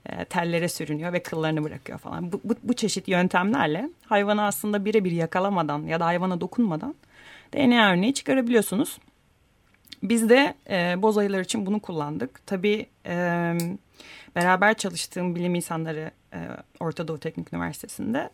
E, 0.10 0.26
tellere 0.26 0.70
sürünüyor 0.70 1.14
ve 1.14 1.24
kıllarını 1.24 1.64
bırakıyor 1.64 2.00
falan. 2.00 2.32
Bu, 2.32 2.42
bu, 2.44 2.56
bu 2.64 2.74
çeşit 2.74 3.08
yöntemlerle 3.08 3.90
hayvanı 4.06 4.46
aslında 4.46 4.86
birebir 4.86 5.12
yakalamadan 5.12 5.84
ya 5.84 6.00
da 6.00 6.06
hayvana 6.06 6.42
dokunmadan 6.42 6.96
DNA 7.54 7.92
örneği 7.92 8.14
çıkarabiliyorsunuz. 8.14 8.98
Biz 10.04 10.30
de 10.30 10.56
e, 10.70 11.02
boz 11.02 11.18
ayılar 11.18 11.40
için 11.40 11.66
bunu 11.66 11.80
kullandık. 11.80 12.48
Tabii 12.48 12.86
e, 13.06 13.14
beraber 14.36 14.74
çalıştığım 14.74 15.36
bilim 15.36 15.56
insanları 15.56 16.12
e, 16.34 16.40
Orta 16.80 17.08
Doğu 17.08 17.18
Teknik 17.18 17.54
Üniversitesi'nde 17.54 18.30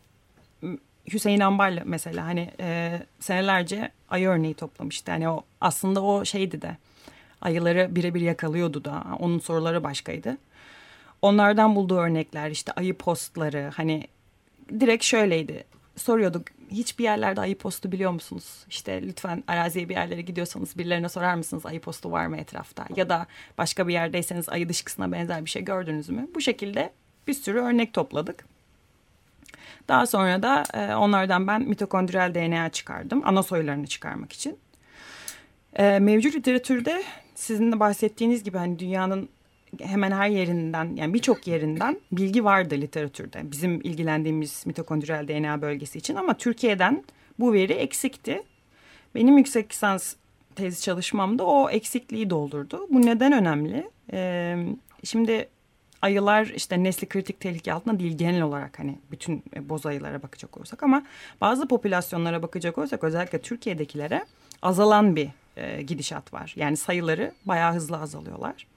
Hüseyin 1.13 1.39
Ambar'la 1.39 1.81
mesela 1.85 2.25
hani 2.25 2.51
e, 2.59 2.99
senelerce 3.19 3.91
ayı 4.09 4.27
örneği 4.27 4.53
toplamıştı. 4.53 5.11
Yani 5.11 5.29
o 5.29 5.43
aslında 5.61 6.03
o 6.03 6.25
şeydi 6.25 6.61
de 6.61 6.77
ayıları 7.41 7.95
birebir 7.95 8.21
yakalıyordu 8.21 8.85
da 8.85 9.03
onun 9.19 9.39
soruları 9.39 9.83
başkaydı. 9.83 10.37
Onlardan 11.21 11.75
bulduğu 11.75 11.97
örnekler 11.97 12.51
işte 12.51 12.71
ayı 12.71 12.97
postları 12.97 13.71
hani 13.75 14.07
direkt 14.79 15.03
şöyleydi. 15.03 15.63
Soruyorduk 15.95 16.43
hiçbir 16.71 17.03
yerlerde 17.03 17.41
ayı 17.41 17.57
postu 17.57 17.91
biliyor 17.91 18.11
musunuz? 18.11 18.65
İşte 18.69 19.01
lütfen 19.01 19.43
araziye 19.47 19.89
bir 19.89 19.93
yerlere 19.93 20.21
gidiyorsanız 20.21 20.77
birilerine 20.77 21.09
sorar 21.09 21.35
mısınız 21.35 21.65
ayı 21.65 21.81
postu 21.81 22.11
var 22.11 22.27
mı 22.27 22.37
etrafta? 22.37 22.85
Ya 22.95 23.09
da 23.09 23.27
başka 23.57 23.87
bir 23.87 23.93
yerdeyseniz 23.93 24.49
ayı 24.49 24.69
dışkısına 24.69 25.11
benzer 25.11 25.45
bir 25.45 25.49
şey 25.49 25.63
gördünüz 25.63 26.09
mü? 26.09 26.27
Bu 26.35 26.41
şekilde 26.41 26.93
bir 27.27 27.33
sürü 27.33 27.59
örnek 27.59 27.93
topladık. 27.93 28.45
Daha 29.87 30.05
sonra 30.05 30.43
da 30.43 30.63
e, 30.73 30.95
onlardan 30.95 31.47
ben 31.47 31.61
mitokondriyal 31.61 32.35
DNA 32.35 32.69
çıkardım. 32.69 33.21
Ana 33.25 33.43
soylarını 33.43 33.87
çıkarmak 33.87 34.33
için. 34.33 34.57
E, 35.73 35.99
mevcut 35.99 36.35
literatürde 36.35 37.03
sizin 37.35 37.71
de 37.71 37.79
bahsettiğiniz 37.79 38.43
gibi 38.43 38.57
hani 38.57 38.79
dünyanın 38.79 39.29
hemen 39.79 40.11
her 40.11 40.29
yerinden 40.29 40.95
yani 40.95 41.13
birçok 41.13 41.47
yerinden 41.47 41.97
bilgi 42.11 42.43
vardı 42.43 42.75
literatürde. 42.75 43.51
Bizim 43.51 43.81
ilgilendiğimiz 43.81 44.63
mitokondriyal 44.65 45.27
DNA 45.27 45.61
bölgesi 45.61 45.99
için 45.99 46.15
ama 46.15 46.37
Türkiye'den 46.37 47.03
bu 47.39 47.53
veri 47.53 47.73
eksikti. 47.73 48.43
Benim 49.15 49.37
yüksek 49.37 49.71
lisans 49.71 50.15
tezi 50.55 50.81
çalışmamda 50.81 51.45
o 51.45 51.69
eksikliği 51.69 52.29
doldurdu. 52.29 52.87
Bu 52.89 53.01
neden 53.01 53.31
önemli? 53.31 53.89
Ee, 54.13 54.57
şimdi 55.03 55.47
ayılar 56.01 56.45
işte 56.45 56.83
nesli 56.83 57.07
kritik 57.07 57.39
tehlike 57.39 57.73
altında 57.73 57.99
değil 57.99 58.17
genel 58.17 58.41
olarak 58.41 58.79
hani 58.79 58.97
bütün 59.11 59.43
boz 59.61 59.85
ayılara 59.85 60.23
bakacak 60.23 60.57
olursak 60.57 60.83
ama 60.83 61.03
bazı 61.41 61.67
popülasyonlara 61.67 62.41
bakacak 62.43 62.77
olursak 62.77 63.03
özellikle 63.03 63.41
Türkiye'dekilere 63.41 64.25
azalan 64.61 65.15
bir 65.15 65.29
e, 65.57 65.81
gidişat 65.81 66.33
var. 66.33 66.53
Yani 66.55 66.77
sayıları 66.77 67.31
bayağı 67.45 67.73
hızlı 67.73 67.97
azalıyorlar. 67.97 68.67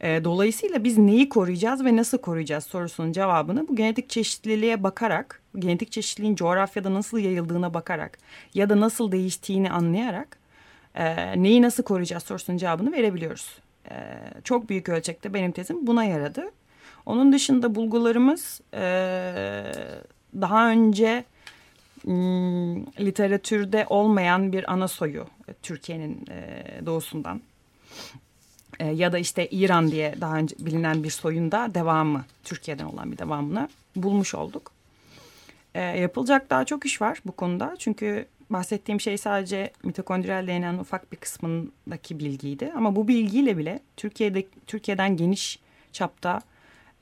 E, 0.00 0.24
dolayısıyla 0.24 0.84
biz 0.84 0.98
neyi 0.98 1.28
koruyacağız 1.28 1.84
ve 1.84 1.96
nasıl 1.96 2.18
koruyacağız 2.18 2.64
sorusunun 2.64 3.12
cevabını 3.12 3.68
bu 3.68 3.76
genetik 3.76 4.10
çeşitliliğe 4.10 4.82
bakarak, 4.82 5.42
genetik 5.58 5.92
çeşitliliğin 5.92 6.36
coğrafyada 6.36 6.94
nasıl 6.94 7.18
yayıldığına 7.18 7.74
bakarak 7.74 8.18
ya 8.54 8.70
da 8.70 8.80
nasıl 8.80 9.12
değiştiğini 9.12 9.70
anlayarak 9.70 10.38
e, 10.94 11.42
neyi 11.42 11.62
nasıl 11.62 11.82
koruyacağız 11.82 12.22
sorusunun 12.22 12.58
cevabını 12.58 12.92
verebiliyoruz. 12.92 13.58
E, 13.90 13.94
çok 14.44 14.68
büyük 14.68 14.88
ölçekte 14.88 15.34
benim 15.34 15.52
tezim 15.52 15.86
buna 15.86 16.04
yaradı. 16.04 16.50
Onun 17.06 17.32
dışında 17.32 17.74
bulgularımız 17.74 18.60
e, 18.74 18.82
daha 20.40 20.70
önce 20.70 21.24
hmm, 22.02 22.86
literatürde 22.86 23.86
olmayan 23.88 24.52
bir 24.52 24.72
ana 24.72 24.88
soyu 24.88 25.26
Türkiye'nin 25.62 26.24
e, 26.30 26.64
doğusundan. 26.86 27.40
E, 28.80 28.86
ya 28.86 29.12
da 29.12 29.18
işte 29.18 29.46
İran 29.46 29.90
diye 29.90 30.14
daha 30.20 30.36
önce 30.36 30.56
bilinen 30.58 31.04
bir 31.04 31.10
soyunda 31.10 31.74
devamı, 31.74 32.24
Türkiye'den 32.44 32.84
olan 32.84 33.12
bir 33.12 33.18
devamını 33.18 33.68
bulmuş 33.96 34.34
olduk. 34.34 34.72
E, 35.74 35.80
yapılacak 35.80 36.50
daha 36.50 36.64
çok 36.64 36.86
iş 36.86 37.00
var 37.00 37.18
bu 37.26 37.32
konuda. 37.32 37.76
Çünkü 37.78 38.26
bahsettiğim 38.50 39.00
şey 39.00 39.18
sadece 39.18 39.70
mitokondriyal 39.82 40.46
DNA'nın 40.46 40.78
ufak 40.78 41.12
bir 41.12 41.16
kısmındaki 41.16 42.18
bilgiydi. 42.18 42.72
Ama 42.76 42.96
bu 42.96 43.08
bilgiyle 43.08 43.58
bile 43.58 43.80
Türkiye'de 43.96 44.44
Türkiye'den 44.66 45.16
geniş 45.16 45.58
çapta 45.92 46.40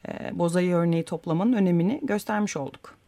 e, 0.08 0.38
bozayı 0.38 0.74
örneği 0.74 1.04
toplamanın 1.04 1.52
önemini 1.52 2.00
göstermiş 2.02 2.56
olduk. 2.56 2.98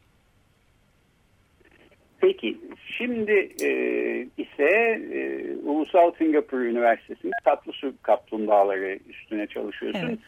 Peki 2.20 2.58
şimdi 2.98 3.52
e, 3.62 4.39
ise 4.60 5.00
e, 5.14 5.54
Ulusal 5.64 6.12
Singapur 6.18 6.60
Üniversitesi'nde 6.60 7.36
tatlı 7.44 7.72
su 7.72 7.94
kaplumbağaları 8.02 8.98
üstüne 9.08 9.46
çalışıyorsun. 9.46 10.08
Evet. 10.08 10.18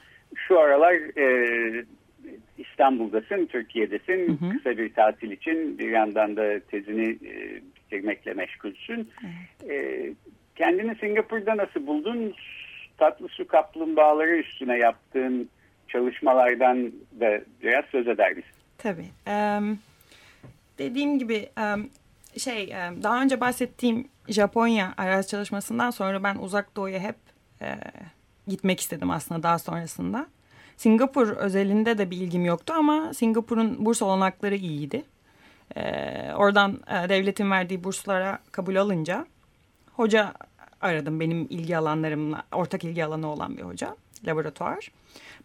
Şu 0.49 0.61
aralar 0.61 0.95
e, 1.19 1.85
İstanbul'dasın, 2.59 3.47
Türkiye'desin. 3.47 4.29
Hı 4.29 4.47
hı. 4.47 4.53
Kısa 4.53 4.71
bir 4.79 4.95
tatil 4.95 5.31
için 5.31 5.79
bir 5.79 5.91
yandan 5.91 6.37
da 6.37 6.61
tezini 6.61 7.11
e, 7.11 7.61
bitirmekle 7.77 8.35
meşgulsün. 8.35 9.11
Evet. 9.67 9.71
E, 9.71 10.11
kendini 10.57 10.95
Singapur'da 10.95 11.57
nasıl 11.57 11.87
buldun? 11.87 12.35
Tatlı 12.99 13.29
su 13.29 13.47
kaplumbağaları 13.47 14.37
üstüne 14.37 14.79
yaptığın 14.79 15.49
çalışmalardan 15.89 16.93
da 17.21 17.41
biraz 17.63 17.85
söz 17.85 18.09
eder 18.09 18.33
misin? 18.33 18.51
Tabii. 18.79 19.07
Um, 19.27 19.79
dediğim 20.79 21.19
gibi 21.19 21.49
um, 21.57 21.91
şey 22.39 22.65
um, 22.65 23.03
daha 23.03 23.23
önce 23.23 23.41
bahsettiğim 23.41 24.09
Japonya 24.29 24.95
arazi 24.97 25.29
çalışmasından 25.29 25.91
sonra 25.91 26.23
ben 26.23 26.37
uzak 26.37 26.77
doğuya 26.77 27.01
hep 27.01 27.17
uh, 27.61 27.67
gitmek 28.47 28.81
istedim 28.81 29.11
aslında 29.11 29.43
daha 29.43 29.59
sonrasında. 29.59 30.27
Singapur 30.77 31.29
özelinde 31.29 31.99
de 31.99 32.11
bir 32.11 32.17
ilgim 32.17 32.45
yoktu 32.45 32.75
ama 32.77 33.15
Singapur'un 33.15 33.85
burs 33.87 34.03
olanakları 34.03 34.57
iyiydi. 34.57 35.05
Ee, 35.77 36.33
oradan 36.37 36.81
e, 36.89 37.09
devletin 37.09 37.51
verdiği 37.51 37.85
burslara 37.85 38.39
kabul 38.53 38.77
alınca 38.77 39.27
hoca 39.93 40.33
aradım 40.81 41.21
benim 41.21 41.47
ilgi 41.51 41.77
alanlarımla 41.77 42.43
ortak 42.53 42.85
ilgi 42.85 43.05
alanı 43.05 43.27
olan 43.27 43.57
bir 43.57 43.63
hoca 43.63 43.97
laboratuvar. 44.27 44.91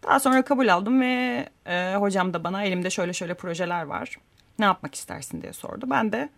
Daha 0.02 0.20
sonra 0.20 0.44
kabul 0.44 0.68
aldım 0.68 1.00
ve 1.00 1.48
e, 1.66 1.94
hocam 1.94 2.34
da 2.34 2.44
bana 2.44 2.62
elimde 2.62 2.90
şöyle 2.90 3.12
şöyle 3.12 3.34
projeler 3.34 3.82
var. 3.82 4.16
Ne 4.58 4.64
yapmak 4.64 4.94
istersin 4.94 5.42
diye 5.42 5.52
sordu. 5.52 5.86
Ben 5.90 6.12
de 6.12 6.28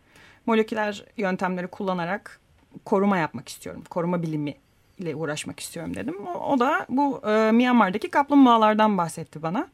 moleküler 0.51 1.05
yöntemleri 1.17 1.67
kullanarak 1.67 2.41
koruma 2.85 3.19
yapmak 3.19 3.49
istiyorum. 3.49 3.83
Koruma 3.91 4.23
bilimi 4.23 4.55
ile 4.99 5.15
uğraşmak 5.15 5.61
istiyorum 5.61 5.95
dedim. 5.95 6.27
O, 6.27 6.53
o 6.53 6.59
da 6.61 6.87
bu 6.89 7.23
e, 7.29 7.53
Myanmar'daki 7.53 8.11
kaplumbağalardan 8.11 8.99
bahsetti 8.99 9.43
bana. 9.43 9.69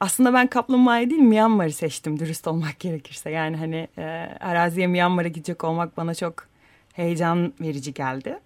Aslında 0.00 0.34
ben 0.34 0.46
kaplumbağayı 0.46 1.10
değil 1.10 1.22
Myanmar'ı 1.22 1.72
seçtim 1.72 2.18
dürüst 2.18 2.46
olmak 2.46 2.80
gerekirse. 2.80 3.30
Yani 3.30 3.56
hani 3.56 3.88
e, 3.98 4.02
araziye 4.40 4.86
Myanmar'a 4.86 5.28
gidecek 5.28 5.64
olmak 5.64 5.96
bana 5.96 6.14
çok 6.14 6.46
heyecan 6.92 7.52
verici 7.60 7.94
geldi. 7.94 8.38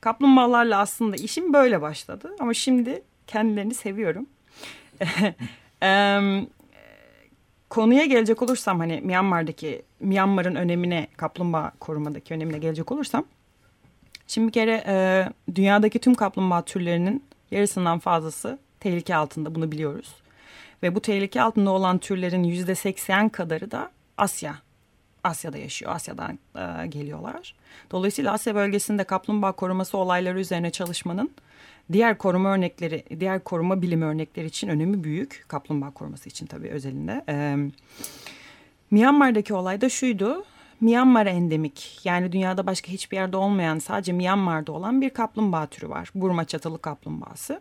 Kaplumbağalarla 0.00 0.78
aslında 0.78 1.16
işim 1.16 1.52
böyle 1.52 1.82
başladı. 1.82 2.36
Ama 2.40 2.54
şimdi 2.54 3.02
kendilerini 3.26 3.74
seviyorum. 3.74 4.26
konuya 7.68 8.04
gelecek 8.04 8.42
olursam 8.42 8.78
hani 8.78 9.00
Myanmar'daki 9.00 9.82
Myanmar'ın 10.00 10.54
önemine 10.54 11.08
kaplumbağa 11.16 11.72
korumadaki 11.80 12.34
önemine 12.34 12.58
gelecek 12.58 12.92
olursam 12.92 13.24
Şimdi 14.28 14.46
bir 14.46 14.52
kere 14.52 14.84
e, 14.86 15.26
dünyadaki 15.54 15.98
tüm 15.98 16.14
kaplumbağa 16.14 16.62
türlerinin 16.62 17.24
yarısından 17.50 17.98
fazlası 17.98 18.58
tehlike 18.80 19.16
altında 19.16 19.54
bunu 19.54 19.72
biliyoruz. 19.72 20.14
Ve 20.82 20.94
bu 20.94 21.00
tehlike 21.00 21.42
altında 21.42 21.70
olan 21.70 21.98
türlerin 21.98 22.42
yüzde 22.42 22.74
seksen 22.74 23.28
kadarı 23.28 23.70
da 23.70 23.90
Asya. 24.16 24.58
Asya'da 25.24 25.58
yaşıyor, 25.58 25.92
Asya'dan 25.94 26.38
e, 26.56 26.86
geliyorlar. 26.86 27.54
Dolayısıyla 27.90 28.32
Asya 28.32 28.54
bölgesinde 28.54 29.04
kaplumbağa 29.04 29.52
koruması 29.52 29.98
olayları 29.98 30.40
üzerine 30.40 30.70
çalışmanın 30.70 31.30
diğer 31.92 32.18
koruma 32.18 32.54
örnekleri, 32.54 33.04
diğer 33.20 33.44
koruma 33.44 33.82
bilim 33.82 34.02
örnekleri 34.02 34.46
için 34.46 34.68
önemi 34.68 35.04
büyük. 35.04 35.44
Kaplumbağa 35.48 35.90
koruması 35.90 36.28
için 36.28 36.46
tabii 36.46 36.68
özelinde. 36.68 37.24
E, 37.28 37.56
Myanmar'daki 38.90 39.54
olay 39.54 39.80
da 39.80 39.88
şuydu. 39.88 40.44
Myanmar 40.80 41.26
endemik 41.26 42.00
yani 42.04 42.32
dünyada 42.32 42.66
başka 42.66 42.92
hiçbir 42.92 43.16
yerde 43.16 43.36
olmayan 43.36 43.78
sadece 43.78 44.12
Myanmar'da 44.12 44.72
olan 44.72 45.00
bir 45.00 45.10
kaplumbağa 45.10 45.66
türü 45.66 45.88
var. 45.88 46.10
Burma 46.14 46.44
çatılı 46.44 46.80
kaplumbağası. 46.80 47.60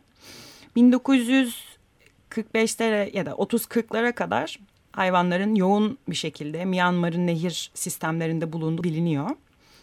1945'lere 0.78 3.18
ya 3.18 3.26
da 3.26 3.32
30-40'lara 3.32 4.12
kadar 4.12 4.60
hayvanların 4.92 5.56
yoğun 5.56 5.98
bir 6.10 6.16
şekilde 6.16 6.66
Myanmar'ın 6.66 7.28
nehir 7.28 7.72
sistemlerinde 7.74 8.54
bulunduğu 8.54 8.84
biliniyor. 8.84 9.30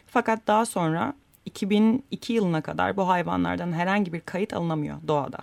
Fakat 0.06 0.46
daha 0.46 0.66
sonra 0.66 1.14
2002 1.46 2.32
yılına 2.32 2.60
kadar 2.60 2.96
bu 2.96 3.08
hayvanlardan 3.08 3.72
herhangi 3.72 4.12
bir 4.12 4.20
kayıt 4.20 4.54
alınamıyor 4.54 4.96
doğada. 5.08 5.38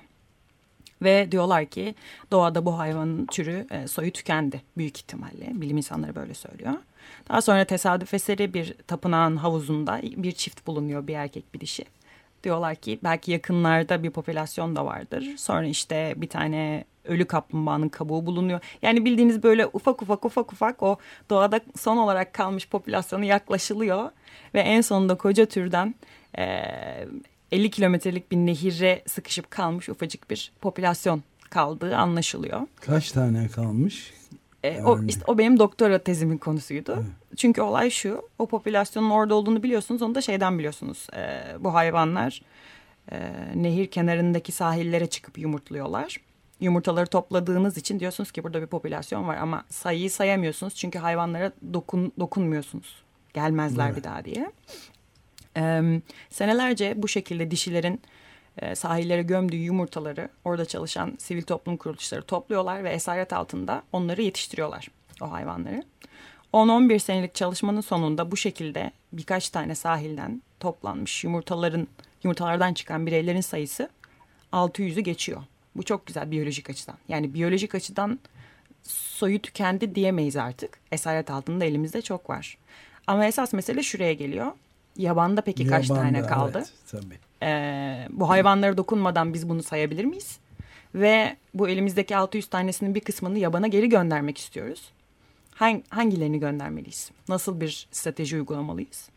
Ve 1.01 1.31
diyorlar 1.31 1.65
ki 1.65 1.95
doğada 2.31 2.65
bu 2.65 2.79
hayvanın 2.79 3.25
türü 3.25 3.67
e, 3.71 3.87
soyu 3.87 4.11
tükendi 4.11 4.61
büyük 4.77 4.97
ihtimalle. 4.97 5.61
Bilim 5.61 5.77
insanları 5.77 6.15
böyle 6.15 6.33
söylüyor. 6.33 6.73
Daha 7.29 7.41
sonra 7.41 7.65
tesadüf 7.65 8.13
eseri 8.13 8.53
bir 8.53 8.73
tapınağın 8.87 9.35
havuzunda 9.35 10.01
bir 10.03 10.31
çift 10.31 10.67
bulunuyor 10.67 11.07
bir 11.07 11.15
erkek 11.15 11.53
bir 11.53 11.59
dişi. 11.59 11.85
Diyorlar 12.43 12.75
ki 12.75 12.99
belki 13.03 13.31
yakınlarda 13.31 14.03
bir 14.03 14.09
popülasyon 14.09 14.75
da 14.75 14.85
vardır. 14.85 15.37
Sonra 15.37 15.65
işte 15.65 16.13
bir 16.17 16.29
tane 16.29 16.85
ölü 17.05 17.25
kaplumbağanın 17.25 17.89
kabuğu 17.89 18.25
bulunuyor. 18.25 18.59
Yani 18.81 19.05
bildiğiniz 19.05 19.43
böyle 19.43 19.67
ufak 19.73 20.01
ufak 20.01 20.25
ufak 20.25 20.53
ufak 20.53 20.83
o 20.83 20.97
doğada 21.29 21.59
son 21.79 21.97
olarak 21.97 22.33
kalmış 22.33 22.67
popülasyonu 22.67 23.25
yaklaşılıyor. 23.25 24.09
Ve 24.53 24.59
en 24.59 24.81
sonunda 24.81 25.15
koca 25.15 25.45
türden 25.45 25.95
e, 26.37 26.63
50 27.51 27.71
kilometrelik 27.71 28.31
bir 28.31 28.37
nehire 28.37 29.03
sıkışıp 29.07 29.51
kalmış 29.51 29.89
ufacık 29.89 30.29
bir 30.29 30.51
popülasyon 30.61 31.23
kaldığı 31.49 31.95
anlaşılıyor. 31.95 32.61
Kaç 32.81 33.11
tane 33.11 33.47
kalmış? 33.47 34.13
E, 34.63 34.81
o, 34.81 35.03
işte, 35.03 35.21
o 35.27 35.37
benim 35.37 35.59
doktora 35.59 35.99
tezimin 35.99 36.37
konusuydu. 36.37 36.93
Evet. 36.95 37.37
Çünkü 37.37 37.61
olay 37.61 37.89
şu, 37.89 38.29
o 38.39 38.45
popülasyonun 38.45 39.09
orada 39.09 39.35
olduğunu 39.35 39.63
biliyorsunuz, 39.63 40.01
onu 40.01 40.15
da 40.15 40.21
şeyden 40.21 40.57
biliyorsunuz. 40.57 41.07
E, 41.15 41.41
bu 41.59 41.73
hayvanlar 41.73 42.41
e, 43.11 43.19
nehir 43.55 43.87
kenarındaki 43.87 44.51
sahillere 44.51 45.07
çıkıp 45.07 45.37
yumurtluyorlar. 45.37 46.17
Yumurtaları 46.59 47.07
topladığınız 47.07 47.77
için 47.77 47.99
diyorsunuz 47.99 48.31
ki 48.31 48.43
burada 48.43 48.61
bir 48.61 48.67
popülasyon 48.67 49.27
var 49.27 49.37
ama 49.37 49.65
sayıyı 49.69 50.11
sayamıyorsunuz. 50.11 50.75
Çünkü 50.75 50.99
hayvanlara 50.99 51.51
dokun, 51.73 52.11
dokunmuyorsunuz. 52.19 53.03
Gelmezler 53.33 53.87
evet. 53.87 53.97
bir 53.97 54.03
daha 54.03 54.25
diye. 54.25 54.51
E, 55.57 55.81
senelerce 56.29 56.93
bu 56.95 57.07
şekilde 57.07 57.51
dişilerin 57.51 58.01
e, 58.61 58.75
sahillere 58.75 59.23
gömdüğü 59.23 59.57
yumurtaları 59.57 60.29
orada 60.45 60.65
çalışan 60.65 61.15
sivil 61.19 61.41
toplum 61.41 61.77
kuruluşları 61.77 62.21
topluyorlar 62.21 62.83
ve 62.83 62.89
esaret 62.89 63.33
altında 63.33 63.83
onları 63.91 64.21
yetiştiriyorlar 64.21 64.87
o 65.21 65.31
hayvanları. 65.31 65.83
10-11 66.53 66.99
senelik 66.99 67.35
çalışmanın 67.35 67.81
sonunda 67.81 68.31
bu 68.31 68.37
şekilde 68.37 68.91
birkaç 69.13 69.49
tane 69.49 69.75
sahilden 69.75 70.41
toplanmış 70.59 71.23
yumurtaların 71.23 71.87
yumurtalardan 72.23 72.73
çıkan 72.73 73.05
bireylerin 73.05 73.41
sayısı 73.41 73.89
600'ü 74.53 74.99
geçiyor. 74.99 75.43
Bu 75.75 75.83
çok 75.83 76.05
güzel 76.05 76.31
biyolojik 76.31 76.69
açıdan. 76.69 76.95
Yani 77.07 77.33
biyolojik 77.33 77.75
açıdan 77.75 78.19
soyu 78.83 79.41
tükendi 79.41 79.95
diyemeyiz 79.95 80.35
artık. 80.35 80.79
Esaret 80.91 81.31
altında 81.31 81.65
elimizde 81.65 82.01
çok 82.01 82.29
var. 82.29 82.57
Ama 83.07 83.25
esas 83.25 83.53
mesele 83.53 83.83
şuraya 83.83 84.13
geliyor. 84.13 84.51
Yabanda 84.97 85.41
peki 85.41 85.63
Yabanda, 85.63 85.77
kaç 85.77 85.87
tane 85.87 86.21
kaldı? 86.21 86.57
Evet, 86.57 86.73
tabii. 86.91 87.30
Ee, 87.43 88.07
bu 88.09 88.29
hayvanlara 88.29 88.77
dokunmadan 88.77 89.33
biz 89.33 89.49
bunu 89.49 89.63
sayabilir 89.63 90.05
miyiz? 90.05 90.39
Ve 90.95 91.35
bu 91.53 91.69
elimizdeki 91.69 92.17
600 92.17 92.47
tanesinin 92.47 92.95
bir 92.95 92.99
kısmını 92.99 93.39
yabana 93.39 93.67
geri 93.67 93.89
göndermek 93.89 94.37
istiyoruz. 94.37 94.91
Hang, 95.55 95.83
hangilerini 95.89 96.39
göndermeliyiz? 96.39 97.11
Nasıl 97.29 97.61
bir 97.61 97.87
strateji 97.91 98.35
uygulamalıyız? 98.35 99.09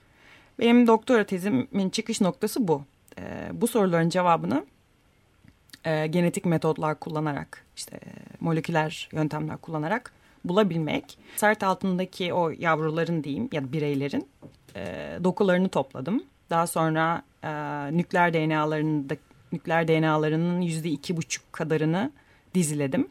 Benim 0.59 0.87
doktora 0.87 1.25
tezimin 1.25 1.91
çıkış 1.91 2.21
noktası 2.21 2.69
bu. 2.69 2.83
Ee, 3.19 3.49
bu 3.53 3.67
soruların 3.67 4.09
cevabını 4.09 4.65
e, 5.85 6.07
genetik 6.07 6.45
metodlar 6.45 7.01
kullanarak, 7.01 7.65
işte 7.77 7.97
e, 7.97 8.11
moleküler 8.41 9.09
yöntemler 9.13 9.57
kullanarak 9.57 10.13
bulabilmek. 10.45 11.19
Sert 11.37 11.63
altındaki 11.63 12.35
o 12.35 12.51
yavruların 12.51 13.25
diyeyim 13.25 13.49
ya 13.53 13.65
da 13.65 13.73
bireylerin 13.73 14.29
e, 14.77 15.19
dokularını 15.25 15.69
topladım. 15.69 16.25
Daha 16.51 16.67
sonra 16.67 17.23
e, 17.43 17.51
nükleer 17.97 18.35
DNA'larında 18.35 19.15
nükleer 19.53 19.89
DNA'larının 19.89 20.61
yüzde 20.61 20.89
iki 20.89 21.17
buçuk 21.17 21.53
kadarını 21.53 22.13
diziledim. 22.55 23.09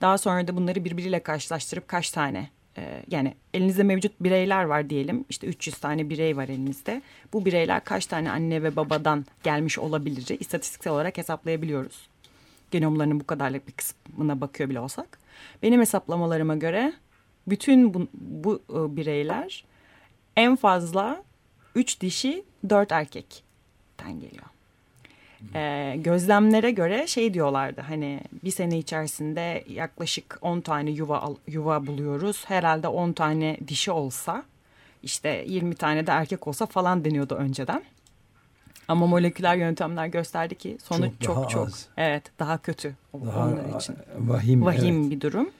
Daha 0.00 0.18
sonra 0.18 0.48
da 0.48 0.56
bunları 0.56 0.84
birbiriyle 0.84 1.20
karşılaştırıp 1.22 1.88
kaç 1.88 2.10
tane 2.10 2.50
e, 2.78 3.02
yani 3.10 3.34
elinizde 3.54 3.82
mevcut 3.82 4.12
bireyler 4.20 4.64
var 4.64 4.90
diyelim. 4.90 5.24
İşte 5.28 5.46
300 5.46 5.78
tane 5.78 6.10
birey 6.10 6.36
var 6.36 6.48
elinizde. 6.48 7.02
Bu 7.32 7.44
bireyler 7.44 7.84
kaç 7.84 8.06
tane 8.06 8.30
anne 8.30 8.62
ve 8.62 8.76
babadan 8.76 9.26
gelmiş 9.42 9.78
olabilir? 9.78 10.40
istatistiksel 10.40 10.92
olarak 10.92 11.18
hesaplayabiliyoruz. 11.18 12.08
Genomlarının 12.70 13.20
bu 13.20 13.26
kadarlık 13.26 13.68
bir 13.68 13.72
kısmına 13.72 14.40
bakıyor 14.40 14.70
bile 14.70 14.80
olsak. 14.80 15.18
Benim 15.62 15.80
hesaplamalarıma 15.80 16.56
göre 16.56 16.92
bütün 17.46 17.94
bu, 17.94 18.08
bu 18.14 18.62
e, 18.70 18.96
bireyler 18.96 19.64
en 20.36 20.56
fazla 20.56 21.22
3 21.74 22.00
dişi 22.00 22.44
4 22.68 22.92
erkekten 22.92 24.20
geliyor. 24.20 24.44
E, 25.54 25.94
gözlemlere 25.96 26.70
göre 26.70 27.06
şey 27.06 27.34
diyorlardı 27.34 27.80
hani 27.80 28.20
bir 28.44 28.50
sene 28.50 28.78
içerisinde 28.78 29.64
yaklaşık 29.68 30.38
10 30.40 30.60
tane 30.60 30.90
yuva 30.90 31.28
yuva 31.46 31.86
buluyoruz. 31.86 32.44
Herhalde 32.46 32.88
10 32.88 33.12
tane 33.12 33.56
dişi 33.68 33.90
olsa 33.90 34.44
işte 35.02 35.44
20 35.48 35.74
tane 35.74 36.06
de 36.06 36.10
erkek 36.10 36.48
olsa 36.48 36.66
falan 36.66 37.04
deniyordu 37.04 37.34
önceden. 37.34 37.82
Ama 38.88 39.06
moleküler 39.06 39.56
yöntemler 39.56 40.06
gösterdi 40.06 40.54
ki 40.54 40.78
sonuç 40.82 41.12
çok 41.20 41.36
çok, 41.36 41.50
çok 41.50 41.68
evet 41.96 42.22
daha 42.38 42.58
kötü 42.58 42.94
daha 43.14 43.46
onlar 43.46 43.80
için. 43.80 43.96
Vahim, 44.18 44.64
vahim 44.64 45.00
evet. 45.00 45.10
bir 45.10 45.20
durum. 45.20 45.50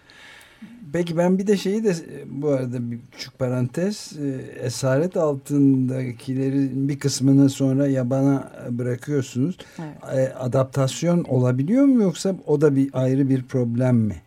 Peki 0.92 1.16
ben 1.16 1.38
bir 1.38 1.46
de 1.46 1.56
şeyi 1.56 1.84
de 1.84 1.94
bu 2.26 2.48
arada 2.48 2.90
bir 2.90 2.98
küçük 3.12 3.38
parantez 3.38 4.12
e, 4.18 4.28
esaret 4.66 5.16
altındakilerin 5.16 6.88
bir 6.88 6.98
kısmını 6.98 7.50
sonra 7.50 7.86
yabana 7.86 8.52
bırakıyorsunuz. 8.70 9.58
Evet. 9.78 10.18
E, 10.18 10.34
adaptasyon 10.34 11.24
olabiliyor 11.24 11.84
mu 11.84 12.02
yoksa 12.02 12.34
o 12.46 12.60
da 12.60 12.76
bir 12.76 12.90
ayrı 12.92 13.28
bir 13.28 13.42
problem 13.42 13.96
mi? 13.96 14.22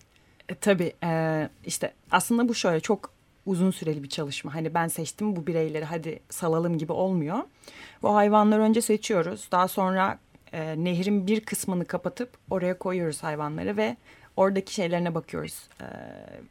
E, 0.49 0.55
tabii 0.55 0.93
e, 1.03 1.49
işte 1.65 1.93
aslında 2.11 2.49
bu 2.49 2.55
şöyle 2.55 2.79
çok 2.79 3.09
uzun 3.45 3.71
süreli 3.71 4.03
bir 4.03 4.09
çalışma. 4.09 4.55
Hani 4.55 4.73
ben 4.73 4.87
seçtim 4.87 5.35
bu 5.35 5.47
bireyleri 5.47 5.85
hadi 5.85 6.19
salalım 6.29 6.77
gibi 6.77 6.91
olmuyor. 6.91 7.37
Bu 8.01 8.15
hayvanları 8.15 8.61
önce 8.61 8.81
seçiyoruz. 8.81 9.47
Daha 9.51 9.67
sonra 9.67 10.19
e, 10.53 10.83
nehrin 10.83 11.27
bir 11.27 11.39
kısmını 11.39 11.85
kapatıp 11.85 12.29
oraya 12.49 12.77
koyuyoruz 12.77 13.23
hayvanları 13.23 13.77
ve 13.77 13.97
oradaki 14.37 14.73
şeylerine 14.73 15.15
bakıyoruz. 15.15 15.69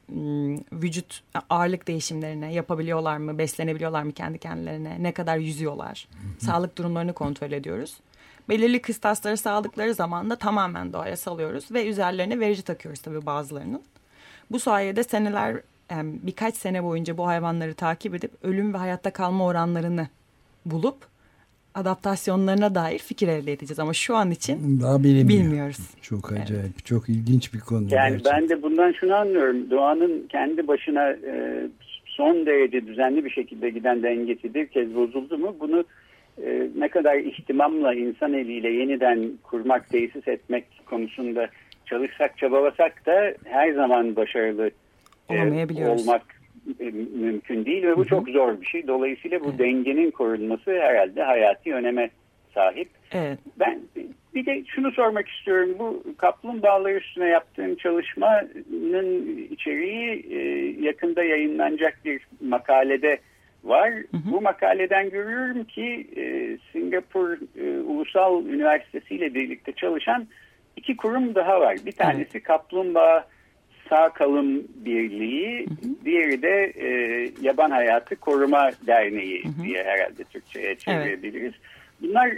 Hmm, 0.06 0.56
vücut 0.56 1.22
ağırlık 1.50 1.88
değişimlerine 1.88 2.52
yapabiliyorlar 2.52 3.16
mı, 3.16 3.38
beslenebiliyorlar 3.38 4.02
mı 4.02 4.12
kendi 4.12 4.38
kendilerine, 4.38 5.02
ne 5.02 5.12
kadar 5.12 5.36
yüzüyorlar. 5.36 6.08
Sağlık 6.38 6.78
durumlarını 6.78 7.12
kontrol 7.12 7.52
ediyoruz. 7.52 7.96
Belirli 8.48 8.82
kıstasları 8.82 9.36
sağladıkları 9.36 9.94
zaman 9.94 10.30
da 10.30 10.36
tamamen 10.36 10.92
doğaya 10.92 11.16
salıyoruz 11.16 11.70
ve 11.70 11.86
üzerlerine 11.86 12.40
verici 12.40 12.62
takıyoruz 12.62 13.00
tabii 13.00 13.26
bazılarının. 13.26 13.82
Bu 14.50 14.60
sayede 14.60 15.04
seneler 15.04 15.60
birkaç 16.00 16.56
sene 16.56 16.84
boyunca 16.84 17.18
bu 17.18 17.26
hayvanları 17.26 17.74
takip 17.74 18.14
edip 18.14 18.32
ölüm 18.42 18.74
ve 18.74 18.78
hayatta 18.78 19.10
kalma 19.10 19.44
oranlarını 19.44 20.08
bulup 20.66 21.12
adaptasyonlarına 21.74 22.74
dair 22.74 22.98
fikir 22.98 23.28
elde 23.28 23.52
edeceğiz. 23.52 23.78
Ama 23.78 23.92
şu 23.92 24.16
an 24.16 24.30
için 24.30 24.80
Daha 24.80 25.02
bilmiyoruz. 25.02 25.90
Çok 26.02 26.32
acayip, 26.32 26.50
evet. 26.50 26.85
çok 26.85 27.08
ilginç 27.08 27.54
bir 27.54 27.61
konu. 27.61 27.87
Yani 27.90 28.11
gerçekten. 28.11 28.42
ben 28.42 28.48
de 28.48 28.62
bundan 28.62 28.92
şunu 28.92 29.14
anlıyorum. 29.14 29.70
Doğanın 29.70 30.26
kendi 30.28 30.68
başına 30.68 31.11
e, 31.11 31.66
son 32.04 32.46
derece 32.46 32.87
düzenli 32.87 33.24
bir 33.24 33.30
şekilde 33.30 33.70
giden 33.70 34.02
dengesi 34.02 34.54
bir 34.54 34.66
kez 34.66 34.94
bozuldu 34.94 35.38
mu 35.38 35.56
bunu 35.61 35.85
e, 36.44 36.68
ne 36.76 36.88
kadar 36.88 37.18
ihtimamla 37.18 37.94
insan 37.94 38.32
eliyle 38.32 38.68
yeniden 38.68 39.30
kurmak, 39.42 39.88
tesis 39.88 40.28
etmek 40.28 40.64
konusunda 40.87 41.48
çalışsak, 41.87 42.38
çabalasak 42.38 43.06
da 43.06 43.35
her 43.44 43.72
zaman 43.72 44.16
başarılı 44.16 44.70
e, 45.30 45.87
olmak 45.87 46.22
mümkün 47.14 47.64
değil 47.64 47.83
ve 47.83 47.96
bu 47.96 48.05
çok 48.05 48.29
zor 48.29 48.61
bir 48.61 48.66
şey. 48.66 48.87
Dolayısıyla 48.87 49.40
bu 49.40 49.48
evet. 49.48 49.59
dengenin 49.59 50.11
korunması 50.11 50.70
herhalde 50.70 51.22
hayati 51.22 51.75
öneme 51.75 52.11
sahip. 52.55 52.88
Evet. 53.12 53.38
Ben 53.61 53.81
bir 54.35 54.46
de 54.46 54.64
şunu 54.66 54.92
sormak 54.92 55.29
istiyorum. 55.29 55.77
Bu 55.79 56.03
kaplumbağalar 56.18 56.94
üstüne 56.94 57.29
yaptığım 57.29 57.77
çalışmanın 57.77 59.38
içeriği 59.51 60.27
e, 60.31 60.38
yakında 60.85 61.25
yayınlanacak 61.25 61.98
bir 62.05 62.27
makalede 62.40 63.18
var. 63.64 63.90
Hı 63.90 64.16
hı. 64.16 64.33
Bu 64.33 64.40
makaleden 64.40 65.11
görüyorum 65.11 65.64
ki 65.64 66.07
e, 66.16 66.22
Singapur 66.72 67.38
Ulusal 67.87 68.46
Üniversitesi 68.46 69.14
ile 69.14 69.35
birlikte 69.35 69.72
çalışan 69.72 70.27
iki 70.77 70.96
kurum 70.96 71.35
daha 71.35 71.61
var. 71.61 71.77
Bir 71.87 71.92
tanesi 71.92 72.31
evet. 72.33 72.42
kaplumbağa 72.42 73.27
Sağ 73.92 74.09
Kalım 74.09 74.62
Birliği, 74.74 75.66
hı 75.66 75.70
hı. 75.70 76.05
diğeri 76.05 76.42
de 76.42 76.72
e, 76.76 76.88
Yaban 77.40 77.70
Hayatı 77.70 78.16
Koruma 78.16 78.70
Derneği 78.87 79.44
hı 79.44 79.48
hı. 79.48 79.64
diye 79.64 79.85
herhalde 79.85 80.24
Türkçe'ye 80.24 80.74
çevirebiliriz. 80.74 81.52
Evet. 81.52 82.00
Bunlar 82.00 82.33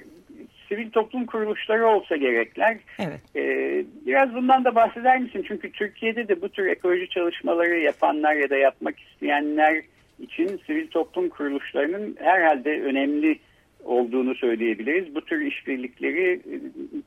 sivil 0.69 0.91
toplum 0.91 1.27
kuruluşları 1.27 1.87
olsa 1.87 2.17
gerekler. 2.17 2.77
Evet. 2.99 3.21
Ee, 3.37 3.85
biraz 4.07 4.35
bundan 4.35 4.65
da 4.65 4.75
bahseder 4.75 5.21
misin? 5.21 5.45
Çünkü 5.49 5.73
Türkiye'de 5.73 6.29
de 6.29 6.43
bu 6.43 6.49
tür 6.49 6.67
ekoloji 6.67 7.09
çalışmaları 7.09 7.79
yapanlar 7.79 8.35
ya 8.35 8.51
da 8.51 8.57
yapmak 8.57 9.01
isteyenler 9.01 9.83
için 10.21 10.61
sivil 10.67 10.87
toplum 10.87 11.29
kuruluşlarının 11.29 12.17
herhalde 12.21 12.83
önemli 12.83 13.39
olduğunu 13.85 14.35
söyleyebiliriz. 14.35 15.15
Bu 15.15 15.21
tür 15.25 15.41
işbirlikleri 15.41 16.33
e, 16.33 16.57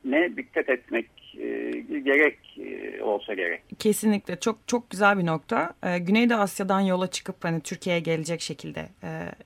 ne 0.04 0.36
dikkat 0.36 0.68
etmek 0.68 1.06
e, 1.38 1.70
gerek 1.98 2.38
e, 2.58 3.02
olsa 3.02 3.34
gerek. 3.34 3.60
Kesinlikle 3.78 4.40
çok 4.40 4.58
çok 4.66 4.90
güzel 4.90 5.18
bir 5.18 5.26
nokta. 5.26 5.74
Güneydoğu 6.00 6.38
Asya'dan 6.38 6.80
yola 6.80 7.06
çıkıp 7.10 7.44
hani 7.44 7.60
Türkiye'ye 7.60 8.00
gelecek 8.00 8.40
şekilde 8.40 8.88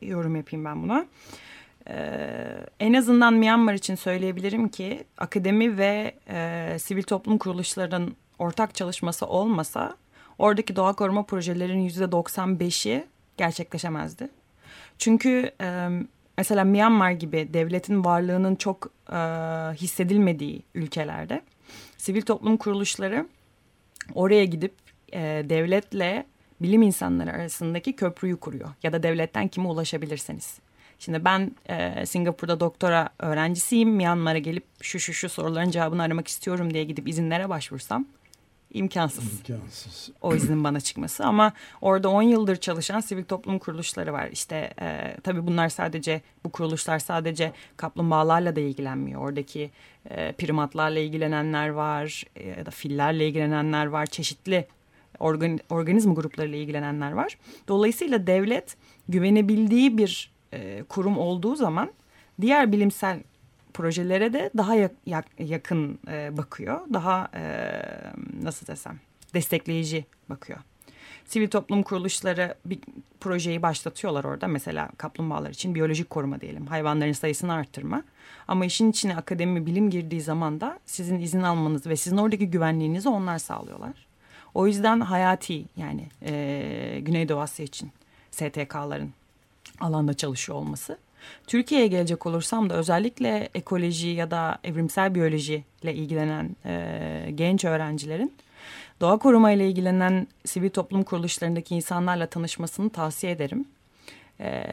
yorum 0.03 0.37
yapayım 0.37 0.65
ben 0.65 0.83
buna. 0.83 1.07
E, 1.89 1.95
en 2.81 2.93
azından 2.93 3.35
Myanmar 3.35 3.75
için 3.75 3.95
söyleyebilirim 3.95 4.69
ki 4.69 5.05
akademi 5.19 5.79
ve 5.79 6.15
e, 6.29 6.77
sivil 6.79 7.03
toplum 7.03 7.39
kuruluşlarının 7.39 8.17
ortak 8.39 8.75
çalışması 8.75 9.27
olmasa 9.27 9.97
oradaki 10.39 10.77
doğa 10.77 10.93
koruma 10.93 11.23
projelerinin 11.23 11.83
yüzde 11.83 12.05
95'i 12.05 13.05
gerçekleşemezdi. 13.37 14.29
Çünkü 14.99 15.51
e, 15.61 15.89
mesela 16.39 16.65
Myanmar 16.65 17.11
gibi 17.11 17.49
devletin 17.53 18.05
varlığının 18.05 18.55
çok 18.55 18.91
e, 19.13 19.17
hissedilmediği 19.75 20.63
ülkelerde 20.75 21.43
sivil 21.97 22.23
toplum 22.23 22.57
kuruluşları 22.57 23.27
oraya 24.15 24.45
gidip 24.45 24.75
e, 25.13 25.21
devletle 25.49 26.27
bilim 26.61 26.83
insanları 26.83 27.33
arasındaki 27.33 27.97
köprüyü 27.97 28.37
kuruyor. 28.37 28.69
Ya 28.83 28.93
da 28.93 29.03
devletten 29.03 29.49
kime 29.49 29.69
ulaşabilirseniz. 29.69 30.59
Şimdi 30.99 31.25
ben 31.25 31.53
e, 31.69 32.07
Singapur'da 32.07 32.61
doktora 32.61 33.09
öğrencisiyim. 33.19 33.91
Myanmar'a 33.91 34.39
gelip 34.39 34.65
şu 34.81 35.01
şu 35.01 35.13
şu 35.13 35.29
soruların 35.29 35.71
cevabını 35.71 36.03
aramak 36.03 36.29
istiyorum 36.29 36.75
diye 36.75 36.85
gidip 36.85 37.09
izinlere 37.09 37.49
başvursam 37.49 38.07
imkansız. 38.75 39.41
İmkansız. 39.49 40.11
O 40.23 40.35
iznin 40.35 40.65
bana 40.65 40.81
çıkması 40.81 41.25
ama 41.25 41.53
orada 41.81 42.09
10 42.09 42.23
yıldır 42.23 42.57
çalışan 42.57 43.01
sivil 43.01 43.25
toplum 43.25 43.59
kuruluşları 43.59 44.13
var. 44.13 44.29
İşte 44.33 44.73
e, 44.81 45.17
tabii 45.23 45.47
bunlar 45.47 45.69
sadece 45.69 46.21
bu 46.45 46.53
kuruluşlar 46.53 46.99
sadece 46.99 47.53
kaplumbağalarla 47.77 48.57
da 48.57 48.61
ilgilenmiyor. 48.61 49.21
Oradaki 49.21 49.71
e, 50.11 50.33
primatlarla 50.33 50.99
ilgilenenler 50.99 51.69
var 51.69 52.25
e, 52.37 52.49
ya 52.49 52.67
da 52.67 52.71
fillerle 52.71 53.29
ilgilenenler 53.29 53.87
var. 53.87 54.07
Çeşitli 54.07 54.67
organ, 55.19 55.59
organizma 55.71 56.15
gruplarıyla 56.15 56.59
ilgilenenler 56.59 57.13
var. 57.13 57.39
Dolayısıyla 57.69 58.27
devlet 58.27 58.77
güvenebildiği 59.09 59.99
bir 59.99 60.31
e, 60.53 60.83
kurum 60.89 61.19
olduğu 61.19 61.57
zaman 61.57 61.91
diğer 62.41 62.73
bilimsel 62.73 63.21
projelere 63.75 64.33
de 64.33 64.51
daha 64.57 64.75
yak, 64.75 64.93
yak, 65.07 65.27
yakın 65.39 65.99
e, 66.09 66.37
bakıyor. 66.37 66.81
Daha 66.93 67.29
e, 67.35 67.43
nasıl 68.43 68.67
desem 68.67 68.99
destekleyici 69.35 70.05
bakıyor. 70.31 70.59
Sivil 71.25 71.49
toplum 71.49 71.83
kuruluşları 71.83 72.55
bir 72.65 72.79
projeyi 73.21 73.63
başlatıyorlar 73.63 74.25
orada. 74.25 74.49
Mesela 74.49 74.89
kaplumbağalar 74.99 75.51
için 75.51 75.75
biyolojik 75.75 76.11
koruma 76.11 76.41
diyelim. 76.41 76.67
Hayvanların 76.67 77.13
sayısını 77.13 77.53
arttırma. 77.53 78.03
Ama 78.49 78.65
işin 78.65 78.91
içine 78.91 79.17
akademi 79.17 79.67
bilim 79.67 79.91
girdiği 79.91 80.21
zaman 80.21 80.61
da 80.61 80.79
sizin 80.87 81.21
izin 81.21 81.43
almanız 81.43 81.87
ve 81.87 81.97
sizin 81.97 82.17
oradaki 82.17 82.51
güvenliğinizi 82.51 83.09
onlar 83.09 83.39
sağlıyorlar. 83.39 84.07
O 84.55 84.67
yüzden 84.67 85.01
hayati 85.01 85.65
yani 85.77 86.09
e, 86.23 87.01
Güneydoğu 87.03 87.41
Asya 87.41 87.65
için 87.65 87.93
STK'ların 88.31 89.13
alanda 89.81 90.15
çalışıyor 90.15 90.59
olması. 90.59 90.99
Türkiye'ye 91.47 91.87
gelecek 91.87 92.27
olursam 92.27 92.71
da 92.71 92.75
özellikle 92.75 93.49
ekoloji 93.55 94.09
ya 94.09 94.31
da 94.31 94.59
evrimsel 94.65 95.15
biyoloji 95.15 95.65
ile 95.83 95.95
ilgilenen 95.95 96.57
e, 96.65 97.31
genç 97.35 97.65
öğrencilerin 97.65 98.33
doğa 99.01 99.19
koruma 99.19 99.51
ile 99.51 99.69
ilgilenen 99.69 100.27
sivil 100.45 100.71
toplum 100.71 101.03
kuruluşlarındaki 101.03 101.75
insanlarla 101.75 102.27
tanışmasını 102.27 102.91
tavsiye 102.91 103.33
ederim. 103.33 103.65
E, 104.41 104.65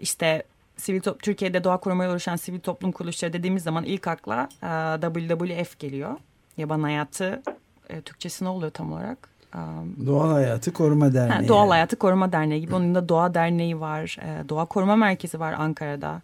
işte 0.00 0.42
sivil 0.76 1.00
Türkiye'de 1.00 1.64
doğa 1.64 1.76
korumaya 1.76 2.10
uğraşan 2.10 2.36
sivil 2.36 2.60
toplum 2.60 2.92
kuruluşları 2.92 3.32
dediğimiz 3.32 3.62
zaman 3.62 3.84
ilk 3.84 4.08
akla 4.08 4.48
e, 4.62 5.00
WWF 5.00 5.78
geliyor. 5.78 6.16
Yaban 6.56 6.82
hayatı 6.82 7.42
e, 7.88 8.00
Türkçesi 8.00 8.44
ne 8.44 8.48
oluyor 8.48 8.70
tam 8.70 8.92
olarak? 8.92 9.28
Um, 9.54 10.06
Doğal 10.06 10.30
Hayatı 10.30 10.72
Koruma 10.72 11.14
Derneği. 11.14 11.40
Ha, 11.40 11.48
Doğal 11.48 11.68
Hayatı 11.68 11.96
Koruma 11.96 12.32
Derneği 12.32 12.60
gibi. 12.60 12.74
Onun 12.74 12.94
da 12.94 13.08
Doğa 13.08 13.34
Derneği 13.34 13.80
var. 13.80 14.16
E, 14.22 14.48
Doğa 14.48 14.64
Koruma 14.64 14.96
Merkezi 14.96 15.40
var 15.40 15.54
Ankara'da. 15.58 16.22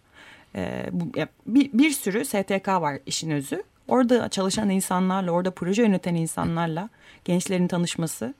E, 0.55 0.89
bu, 0.91 1.11
bir, 1.47 1.73
bir 1.73 1.91
sürü 1.91 2.25
STK 2.25 2.67
var 2.67 2.99
işin 3.05 3.31
özü. 3.31 3.63
Orada 3.87 4.29
çalışan 4.29 4.69
insanlarla, 4.69 5.31
orada 5.31 5.51
proje 5.51 5.81
yöneten 5.81 6.15
insanlarla 6.15 6.89
gençlerin 7.25 7.67
tanışması, 7.67 8.33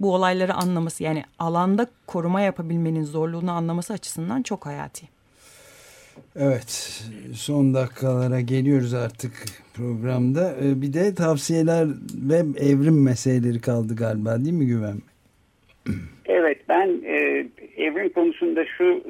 bu 0.00 0.14
olayları 0.14 0.54
anlaması 0.54 1.04
yani 1.04 1.24
alanda 1.38 1.86
koruma 2.06 2.40
yapabilmenin 2.40 3.04
zorluğunu 3.04 3.52
anlaması 3.52 3.92
açısından 3.92 4.42
çok 4.42 4.66
hayati. 4.66 5.08
Evet 6.36 7.02
son 7.34 7.74
dakikalara 7.74 8.40
geliyoruz 8.40 8.94
artık 8.94 9.32
programda. 9.80 10.54
Ee, 10.62 10.82
bir 10.82 10.92
de 10.92 11.14
tavsiyeler 11.14 11.86
ve 12.30 12.36
evrim 12.66 13.04
meseleleri 13.04 13.60
kaldı 13.60 13.96
galiba 13.96 14.44
değil 14.44 14.56
mi 14.56 14.66
Güven? 14.66 14.96
Evet 16.26 16.58
ben 16.68 16.88
e, 17.04 17.46
evrim 17.76 18.08
konusunda 18.08 18.64
şu 18.78 19.02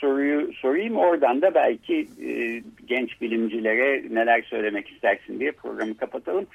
soruyu 0.00 0.52
sorayım 0.52 0.96
oradan 0.96 1.42
da 1.42 1.54
belki 1.54 2.08
e, 2.26 2.62
genç 2.86 3.20
bilimcilere 3.20 4.02
neler 4.10 4.42
söylemek 4.42 4.88
istersin 4.88 5.40
diye 5.40 5.52
programı 5.52 5.96
kapatalım. 5.96 6.46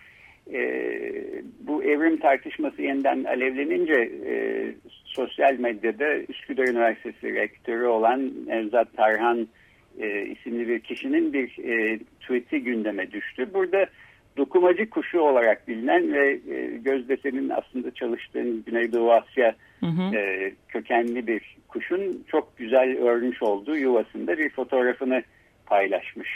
E, 0.53 0.61
bu 1.59 1.83
evrim 1.83 2.17
tartışması 2.17 2.81
yeniden 2.81 3.23
alevlenince 3.23 4.11
e, 4.27 4.33
sosyal 5.05 5.59
medyada 5.59 6.15
Üsküdar 6.15 6.67
Üniversitesi 6.67 7.33
rektörü 7.33 7.85
olan 7.85 8.31
Nevzat 8.47 8.97
Tarhan 8.97 9.47
e, 9.99 10.25
isimli 10.25 10.67
bir 10.67 10.79
kişinin 10.79 11.33
bir 11.33 11.57
e, 11.63 11.99
tweet'i 12.21 12.63
gündeme 12.63 13.11
düştü. 13.11 13.53
Burada 13.53 13.85
dokumacı 14.37 14.89
kuşu 14.89 15.19
olarak 15.19 15.67
bilinen 15.67 16.13
ve 16.13 16.39
e, 16.49 16.77
Gözde 16.77 17.17
senin 17.17 17.49
aslında 17.49 17.91
çalıştığın 17.91 18.63
Güneydoğu 18.65 19.11
Asya 19.11 19.55
hı 19.79 19.85
hı. 19.85 20.15
E, 20.15 20.51
kökenli 20.67 21.27
bir 21.27 21.57
kuşun 21.67 22.23
çok 22.27 22.57
güzel 22.57 22.97
örmüş 22.97 23.41
olduğu 23.41 23.77
yuvasında 23.77 24.37
bir 24.37 24.49
fotoğrafını 24.49 25.23
paylaşmış 25.65 26.29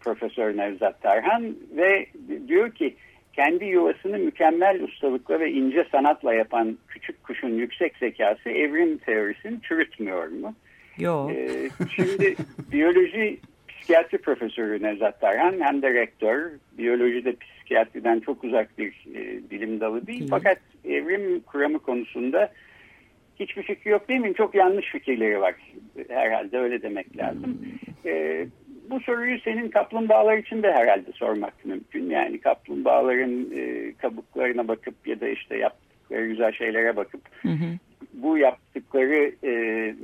Profesör 0.00 0.56
Nevzat 0.56 1.02
Tarhan 1.02 1.56
ve 1.76 2.06
diyor 2.48 2.70
ki 2.70 2.94
kendi 3.32 3.64
yuvasını 3.64 4.18
mükemmel 4.18 4.82
ustalıkla 4.82 5.40
ve 5.40 5.50
ince 5.50 5.86
sanatla 5.92 6.34
yapan 6.34 6.78
küçük 6.88 7.24
kuşun 7.24 7.50
yüksek 7.50 7.96
zekası 7.96 8.50
evrim 8.50 8.98
teorisini 8.98 9.62
çürütmüyor 9.62 10.28
mu? 10.28 10.54
Yok. 10.98 11.30
Ee, 11.30 11.68
şimdi 11.96 12.36
biyoloji 12.72 13.40
psikiyatri 13.68 14.18
profesörü 14.18 14.82
Nevzat 14.82 15.20
Tarhan 15.20 15.60
hem 15.60 15.82
de 15.82 15.94
rektör. 15.94 16.50
Biyoloji 16.78 17.24
de 17.24 17.36
psikiyatriden 17.36 18.20
çok 18.20 18.44
uzak 18.44 18.78
bir 18.78 19.06
e, 19.14 19.50
bilim 19.50 19.80
dalı 19.80 20.06
değil. 20.06 20.24
Hı. 20.24 20.26
Fakat 20.30 20.58
evrim 20.84 21.40
kuramı 21.40 21.78
konusunda 21.78 22.52
hiçbir 23.40 23.62
fikri 23.62 23.90
yok 23.90 24.08
değil 24.08 24.20
mi? 24.20 24.34
Çok 24.34 24.54
yanlış 24.54 24.86
fikirleri 24.92 25.40
var. 25.40 25.54
Herhalde 26.08 26.58
öyle 26.58 26.82
demek 26.82 27.16
lazım. 27.16 27.58
Ee, 28.06 28.46
bu 28.90 29.00
soruyu 29.00 29.40
senin 29.40 29.68
kaplumbağalar 29.68 30.38
için 30.38 30.62
de 30.62 30.72
herhalde 30.72 31.12
sormak 31.12 31.64
mümkün. 31.64 32.10
Yani 32.10 32.40
kaplumbağaların 32.40 33.46
e, 33.56 33.92
kabuklarına 33.98 34.68
bakıp 34.68 35.08
ya 35.08 35.20
da 35.20 35.28
işte 35.28 35.56
yaptıkları 35.56 36.26
güzel 36.26 36.52
şeylere 36.52 36.96
bakıp 36.96 37.20
hı 37.42 37.48
hı. 37.48 37.78
Bu 38.16 38.38
yaptıkları 38.38 39.32
e, 39.44 39.50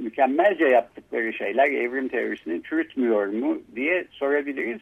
mükemmelce 0.02 0.64
yaptıkları 0.64 1.32
şeyler 1.32 1.70
evrim 1.70 2.08
teorisini 2.08 2.62
çürütmüyor 2.62 3.26
mu 3.26 3.58
diye 3.76 4.04
sorabiliriz. 4.10 4.80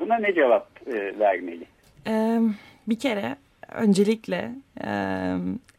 Buna 0.00 0.16
ne 0.16 0.34
cevap 0.34 0.68
e, 0.86 1.18
vermeli? 1.18 1.64
Ee, 2.06 2.38
bir 2.88 2.98
kere 2.98 3.36
öncelikle 3.72 4.54
e, 4.84 4.90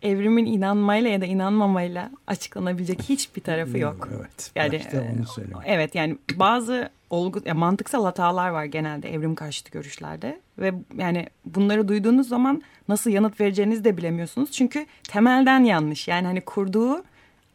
evrimin 0.01 0.45
inanmayla 0.45 1.09
ya 1.09 1.21
da 1.21 1.25
inanmamayla 1.25 2.11
açıklanabilecek 2.27 3.01
hiçbir 3.01 3.41
tarafı 3.41 3.77
yok. 3.77 4.09
Evet. 4.17 4.51
Yani 4.55 4.81
onu 4.93 5.61
evet 5.65 5.95
yani 5.95 6.17
bazı 6.35 6.89
olgu 7.09 7.41
ya 7.45 7.53
mantıksal 7.53 8.03
hatalar 8.03 8.49
var 8.49 8.65
genelde 8.65 9.13
evrim 9.13 9.35
karşıtı 9.35 9.71
görüşlerde 9.71 10.39
ve 10.57 10.73
yani 10.97 11.27
bunları 11.45 11.87
duyduğunuz 11.87 12.27
zaman 12.27 12.63
nasıl 12.87 13.09
yanıt 13.09 13.41
vereceğinizi 13.41 13.83
de 13.83 13.97
bilemiyorsunuz. 13.97 14.51
Çünkü 14.51 14.85
temelden 15.03 15.63
yanlış. 15.63 16.07
Yani 16.07 16.27
hani 16.27 16.41
kurduğu 16.41 17.03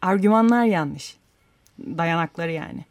argümanlar 0.01 0.65
yanlış. 0.65 1.17
Dayanakları 1.79 2.51
yani. 2.51 2.85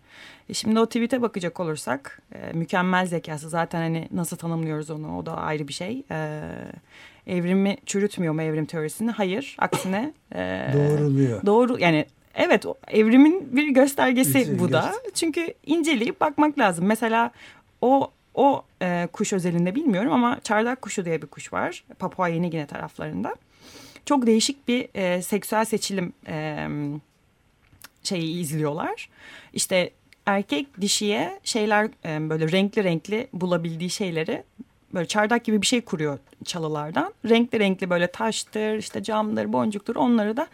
E 0.49 0.55
şimdi 0.55 0.81
o 0.81 0.87
tweet'e 0.87 1.23
bakacak 1.23 1.61
olursak 1.61 2.23
e, 2.35 2.53
mükemmel 2.53 3.07
zekası 3.07 3.49
zaten 3.49 3.81
hani 3.81 4.09
nasıl 4.11 4.37
tanımlıyoruz 4.37 4.91
onu 4.91 5.19
o 5.19 5.27
da 5.27 5.37
ayrı 5.37 5.69
bir 5.69 5.73
şey. 5.73 6.03
E, 6.11 6.41
evrimi 7.27 7.77
çürütmüyor 7.87 8.35
mu 8.35 8.43
evrim 8.43 8.67
teorisini? 8.67 9.11
Hayır. 9.11 9.57
Aksine 9.59 10.13
e, 10.35 10.71
doğruluyor. 10.75 11.47
Doğru 11.47 11.79
yani 11.79 12.07
evet 12.35 12.65
evrimin 12.89 13.57
bir 13.57 13.69
göstergesi 13.69 14.53
bir 14.53 14.59
bu 14.59 14.73
da. 14.73 14.93
Çünkü 15.15 15.55
inceleyip 15.67 16.21
bakmak 16.21 16.59
lazım. 16.59 16.87
Mesela 16.87 17.31
o 17.81 18.11
o 18.35 18.65
e, 18.83 19.09
kuş 19.13 19.33
özelinde 19.33 19.75
bilmiyorum 19.75 20.13
ama 20.13 20.41
çardak 20.45 20.83
kuşu 20.83 21.05
diye 21.05 21.23
bir 21.23 21.27
kuş 21.27 21.53
var. 21.53 21.85
Papua 21.99 22.29
Yeni 22.29 22.51
Gine 22.51 22.67
taraflarında. 22.67 23.37
Çok 24.07 24.27
değişik 24.27 24.69
bir 24.69 24.89
e, 24.95 25.23
seksüel 25.23 25.65
seçilim 25.65 26.13
e, 26.29 26.69
şeyi 28.03 28.41
izliyorlar. 28.41 29.09
İşte 29.53 29.91
erkek 30.27 30.81
dişiye 30.81 31.41
şeyler 31.45 31.89
e, 32.05 32.31
böyle 32.31 32.53
renkli 32.53 32.85
renkli 32.85 33.29
bulabildiği 33.33 33.91
şeyleri 33.91 34.43
böyle 34.95 35.07
çardak 35.07 35.45
gibi 35.45 35.63
bir 35.63 35.67
şey 35.67 35.81
kuruyor 35.81 36.19
çalılardan. 36.45 37.15
Renkli 37.29 37.61
renkli 37.61 37.91
böyle 37.91 38.07
taştır, 38.07 38.75
işte 38.75 39.03
camdır, 39.03 39.53
boncuktur 39.53 39.97
onları 39.97 40.37
da 40.37 40.47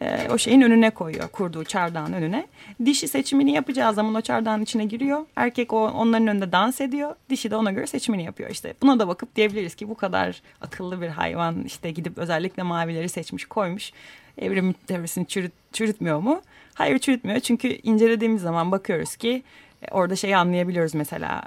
e, 0.00 0.28
o 0.30 0.38
şeyin 0.38 0.60
önüne 0.60 0.90
koyuyor. 0.90 1.28
Kurduğu 1.28 1.64
çardağın 1.64 2.12
önüne. 2.12 2.46
Dişi 2.84 3.08
seçimini 3.08 3.52
yapacağı 3.52 3.94
zaman 3.94 4.14
o 4.14 4.20
çardağın 4.20 4.62
içine 4.62 4.84
giriyor. 4.84 5.26
Erkek 5.36 5.72
o, 5.72 5.88
onların 5.88 6.26
önünde 6.26 6.52
dans 6.52 6.80
ediyor. 6.80 7.14
Dişi 7.30 7.50
de 7.50 7.56
ona 7.56 7.72
göre 7.72 7.86
seçimini 7.86 8.24
yapıyor. 8.24 8.50
İşte 8.50 8.74
buna 8.82 8.98
da 8.98 9.08
bakıp 9.08 9.36
diyebiliriz 9.36 9.74
ki 9.74 9.88
bu 9.88 9.94
kadar 9.94 10.42
akıllı 10.60 11.00
bir 11.00 11.08
hayvan 11.08 11.64
işte 11.64 11.90
gidip 11.90 12.18
özellikle 12.18 12.62
mavileri 12.62 13.08
seçmiş 13.08 13.44
koymuş. 13.44 13.92
Evrim 14.38 14.72
teorisini 14.72 15.26
çürüt, 15.26 15.52
çürütmüyor 15.72 16.20
mu? 16.20 16.42
Hayır 16.74 16.98
çürütmüyor 16.98 17.40
çünkü 17.40 17.68
incelediğimiz 17.68 18.42
zaman 18.42 18.72
bakıyoruz 18.72 19.16
ki 19.16 19.42
orada 19.90 20.16
şeyi 20.16 20.36
anlayabiliyoruz 20.36 20.94
mesela 20.94 21.42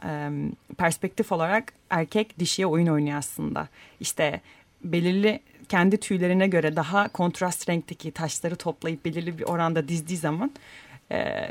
perspektif 0.78 1.32
olarak 1.32 1.74
erkek 1.90 2.40
dişiye 2.40 2.66
oyun 2.68 2.88
oynuyor 2.88 3.18
aslında. 3.18 3.68
İşte 4.00 4.42
belirli 4.84 5.40
kendi 5.70 5.98
tüylerine 5.98 6.48
göre 6.48 6.76
daha 6.76 7.08
kontrast 7.08 7.70
renkteki 7.70 8.12
taşları 8.12 8.56
toplayıp 8.56 9.06
belirli 9.06 9.40
bir 9.40 9.44
oranda 9.44 9.88
dizdiği 9.88 10.18
zaman 10.18 10.52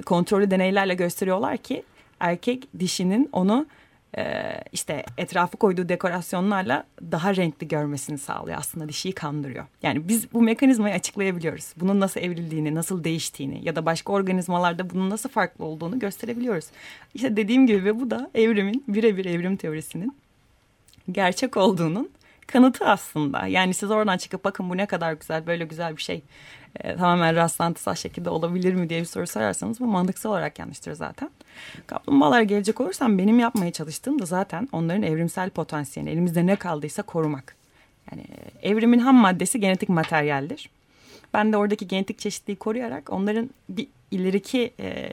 kontrollü 0.07 0.51
deneylerle 0.51 0.95
gösteriyorlar 0.95 1.57
ki 1.57 1.83
erkek 2.21 2.69
dişinin 2.79 3.29
onu 3.33 3.67
e, 4.17 4.55
işte 4.73 5.05
etrafı 5.17 5.57
koyduğu 5.57 5.89
dekorasyonlarla 5.89 6.85
daha 7.03 7.37
renkli 7.37 7.69
görmesini 7.69 8.19
sağlıyor. 8.19 8.59
Aslında 8.59 8.89
dişiyi 8.89 9.13
kandırıyor. 9.13 9.65
Yani 9.83 10.09
biz 10.09 10.33
bu 10.33 10.43
mekanizmayı 10.43 10.95
açıklayabiliyoruz. 10.95 11.75
Bunun 11.77 12.01
nasıl 12.01 12.21
evrildiğini, 12.21 12.75
nasıl 12.75 13.05
değiştiğini 13.05 13.65
ya 13.65 13.77
da 13.77 13.87
başka 13.87 14.13
organizmalarda 14.13 14.91
bunun 14.91 15.11
nasıl 15.11 15.29
farklı 15.29 15.65
olduğunu 15.65 15.99
gösterebiliyoruz. 15.99 16.65
İşte 17.15 17.37
dediğim 17.37 17.67
gibi 17.67 17.85
ve 17.85 18.01
bu 18.01 18.11
da 18.11 18.31
evrimin, 18.35 18.85
birebir 18.89 19.25
evrim 19.25 19.57
teorisinin 19.57 20.17
gerçek 21.13 21.57
olduğunun 21.57 22.11
kanıtı 22.49 22.85
aslında. 22.85 23.47
Yani 23.47 23.75
siz 23.75 23.91
oradan 23.91 24.17
çıkıp 24.17 24.45
bakın 24.45 24.71
bu 24.71 24.77
ne 24.77 24.87
kadar 24.87 25.13
güzel, 25.13 25.47
böyle 25.47 25.65
güzel 25.65 25.97
bir 25.97 26.03
şey 26.03 26.23
e, 26.81 26.97
tamamen 26.97 27.37
rastlantısal 27.37 27.95
şekilde 27.95 28.31
olabilir 28.31 28.75
mi 28.75 28.91
diye 28.91 29.01
bir 29.01 29.07
soru 29.07 29.27
sorarsanız 29.27 29.81
bu 29.81 29.87
mantıksal 29.87 30.31
olarak 30.31 30.59
yanlıştır 30.59 30.93
zaten. 30.93 31.31
Kaplumbağalara 31.87 32.43
gelecek 32.43 32.81
olursam 32.81 33.19
benim 33.19 33.39
yapmaya 33.39 33.73
çalıştığım 33.73 34.19
da 34.19 34.27
zaten 34.27 34.69
onların 34.73 35.03
evrimsel 35.03 35.51
potansiyelini 35.51 36.13
elimizde 36.13 36.47
ne 36.47 36.57
kaldıysa 36.57 37.03
korumak. 37.03 37.57
Yani 38.13 38.23
e, 38.63 38.69
evrimin 38.69 38.99
ham 38.99 39.17
maddesi 39.17 39.61
genetik 39.61 39.89
materyaldir. 39.89 40.71
Ben 41.35 41.53
de 41.53 41.57
oradaki 41.57 41.89
genetik 41.89 42.19
çeşitliliği 42.19 42.59
koruyarak 42.59 43.13
onların 43.13 43.51
bir 43.69 43.87
ileriki 44.11 44.73
e, 44.81 45.11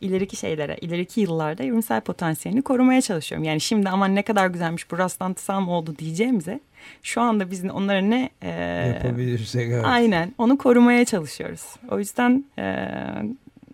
ileriki 0.00 0.36
şeylere, 0.36 0.76
ileriki 0.80 1.20
yıllarda 1.20 1.62
evrimsel 1.62 2.00
potansiyelini 2.00 2.62
korumaya 2.62 3.00
çalışıyorum. 3.00 3.44
Yani 3.44 3.60
şimdi 3.60 3.88
aman 3.88 4.14
ne 4.14 4.22
kadar 4.22 4.46
güzelmiş 4.46 4.90
bu 4.90 4.98
rastlantısal 4.98 5.60
mı 5.60 5.70
oldu 5.70 5.94
diyeceğimize 5.98 6.60
şu 7.02 7.20
anda 7.20 7.50
biz 7.50 7.64
onlara 7.64 8.00
ne 8.00 8.30
e, 8.42 8.50
yapabilirsek 8.88 9.70
evet. 9.72 9.84
aynen 9.84 10.34
onu 10.38 10.58
korumaya 10.58 11.04
çalışıyoruz. 11.04 11.62
O 11.90 11.98
yüzden 11.98 12.44
e, 12.58 12.86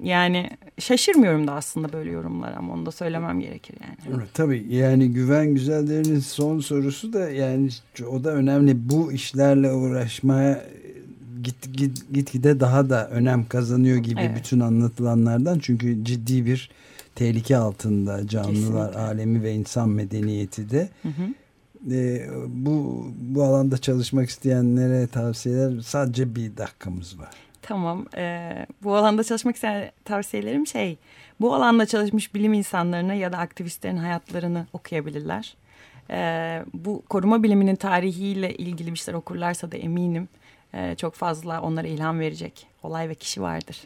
yani 0.03 0.51
şaşırmıyorum 0.79 1.47
da 1.47 1.53
aslında 1.53 1.93
böyle 1.93 2.11
yorumlar 2.11 2.53
ama 2.57 2.73
onu 2.73 2.87
da 2.87 2.91
söylemem 2.91 3.41
gerekir 3.41 3.77
yani. 3.87 4.17
Evet, 4.17 4.29
tabii 4.35 4.67
yani 4.69 5.13
Güven 5.13 5.55
Güzeller'in 5.55 6.21
son 6.21 6.61
sorusu 6.61 7.13
da 7.13 7.31
yani 7.31 7.69
o 8.11 8.25
da 8.25 8.31
önemli. 8.31 8.89
Bu 8.89 9.13
işlerle 9.13 9.73
uğraşmaya 9.73 10.65
git, 11.47 11.73
git, 11.73 12.13
gitgide 12.13 12.61
daha 12.61 12.91
da 12.91 13.09
önem 13.09 13.49
kazanıyor 13.49 13.97
gibi 13.97 14.21
evet. 14.21 14.37
bütün 14.37 14.61
anlatılanlardan. 14.61 15.59
Çünkü 15.59 16.05
ciddi 16.05 16.47
bir 16.47 16.71
tehlike 17.15 17.57
altında 17.57 18.29
canlılar 18.29 18.87
Kesinlikle. 18.87 18.99
alemi 18.99 19.43
ve 19.43 19.55
insan 19.55 19.89
medeniyeti 19.89 20.71
de. 20.71 20.89
Hı 21.03 21.09
hı 21.09 21.35
e, 21.91 22.27
bu 22.49 23.07
bu 23.19 23.43
alanda 23.43 23.79
çalışmak 23.79 24.29
isteyenlere 24.29 25.07
tavsiyeler 25.07 25.81
sadece 25.81 26.35
bir 26.35 26.57
dakikamız 26.57 27.19
var. 27.19 27.31
Tamam. 27.63 28.07
E, 28.17 28.53
bu 28.83 28.95
alanda 28.95 29.25
çalışmak 29.25 29.55
isteyen 29.55 29.91
tavsiyelerim 30.05 30.67
şey, 30.67 30.99
bu 31.41 31.55
alanda 31.55 31.87
çalışmış 31.87 32.35
bilim 32.35 32.53
insanlarını 32.53 33.15
ya 33.15 33.33
da 33.33 33.39
aktivistlerin 33.39 33.97
hayatlarını 33.97 34.67
okuyabilirler. 34.73 35.57
E, 36.11 36.63
bu 36.75 37.03
koruma 37.09 37.43
biliminin 37.43 37.77
tarihiyle 37.77 38.55
ilgili 38.55 38.93
bir 38.93 38.99
şeyler 38.99 39.19
okurlarsa 39.19 39.73
da 39.73 39.77
eminim 39.77 40.29
e, 40.75 40.95
çok 40.97 41.15
fazla 41.15 41.61
onlara 41.61 41.87
ilham 41.87 42.21
verecek 42.21 42.67
olay 42.83 43.09
ve 43.09 43.15
kişi 43.15 43.43
vardır. 43.43 43.77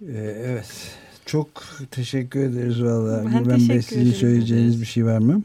E, 0.00 0.18
evet. 0.46 0.98
Çok 1.26 1.48
teşekkür 1.90 2.40
ederiz 2.40 2.84
valla. 2.84 3.24
Ben 3.24 3.44
Güven 3.44 3.68
Bey 3.68 3.82
sizin 3.82 4.12
söyleyeceğiniz 4.12 4.80
bir 4.80 4.86
şey 4.86 5.04
var 5.04 5.18
mı? 5.18 5.42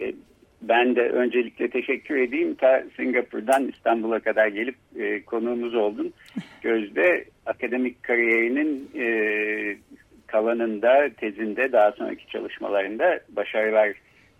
E, 0.00 0.14
ben 0.62 0.96
de 0.96 1.00
öncelikle 1.00 1.70
teşekkür 1.70 2.16
edeyim. 2.16 2.54
Ta 2.54 2.84
Singapur'dan 2.96 3.68
İstanbul'a 3.68 4.20
kadar 4.20 4.46
gelip 4.46 4.76
e, 4.98 5.22
konuğumuz 5.22 5.74
oldun. 5.74 6.12
Gözde 6.62 7.24
akademik 7.46 8.02
kariyerinin 8.02 8.90
e, 8.94 9.06
kalanında, 10.26 11.08
tezinde, 11.16 11.72
daha 11.72 11.92
sonraki 11.92 12.26
çalışmalarında 12.26 13.20
başarılar 13.28 13.92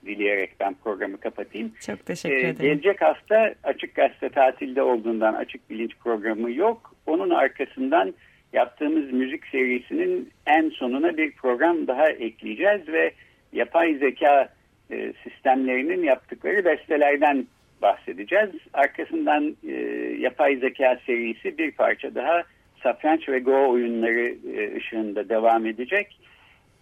dileyerek 0.06 0.50
ben 0.60 0.74
programı 0.84 1.20
kapatayım. 1.20 1.72
Çok 1.80 2.06
teşekkür 2.06 2.36
ederim. 2.36 2.56
Ee, 2.60 2.64
gelecek 2.68 3.02
hafta 3.02 3.54
Açık 3.62 3.94
Gazete 3.94 4.28
tatilde 4.28 4.82
olduğundan 4.82 5.34
Açık 5.34 5.70
Bilinç 5.70 5.92
programı 6.04 6.52
yok. 6.52 6.94
Onun 7.06 7.30
arkasından 7.30 8.14
yaptığımız 8.52 9.12
müzik 9.12 9.46
serisinin 9.46 10.30
en 10.46 10.70
sonuna 10.70 11.16
bir 11.16 11.32
program 11.32 11.86
daha 11.86 12.08
ekleyeceğiz 12.08 12.88
ve 12.88 13.12
yapay 13.52 13.94
zeka 13.94 14.48
e, 14.90 15.12
sistemlerinin 15.24 16.02
yaptıkları 16.02 16.64
bestelerden 16.64 17.46
bahsedeceğiz. 17.82 18.50
Arkasından 18.72 19.56
e, 19.68 19.72
yapay 20.18 20.56
zeka 20.56 20.98
serisi 21.06 21.58
bir 21.58 21.70
parça 21.70 22.14
daha 22.14 22.42
satranç 22.82 23.28
ve 23.28 23.38
go 23.38 23.70
oyunları 23.70 24.34
e, 24.56 24.76
ışığında 24.76 25.28
devam 25.28 25.66
edecek. 25.66 26.18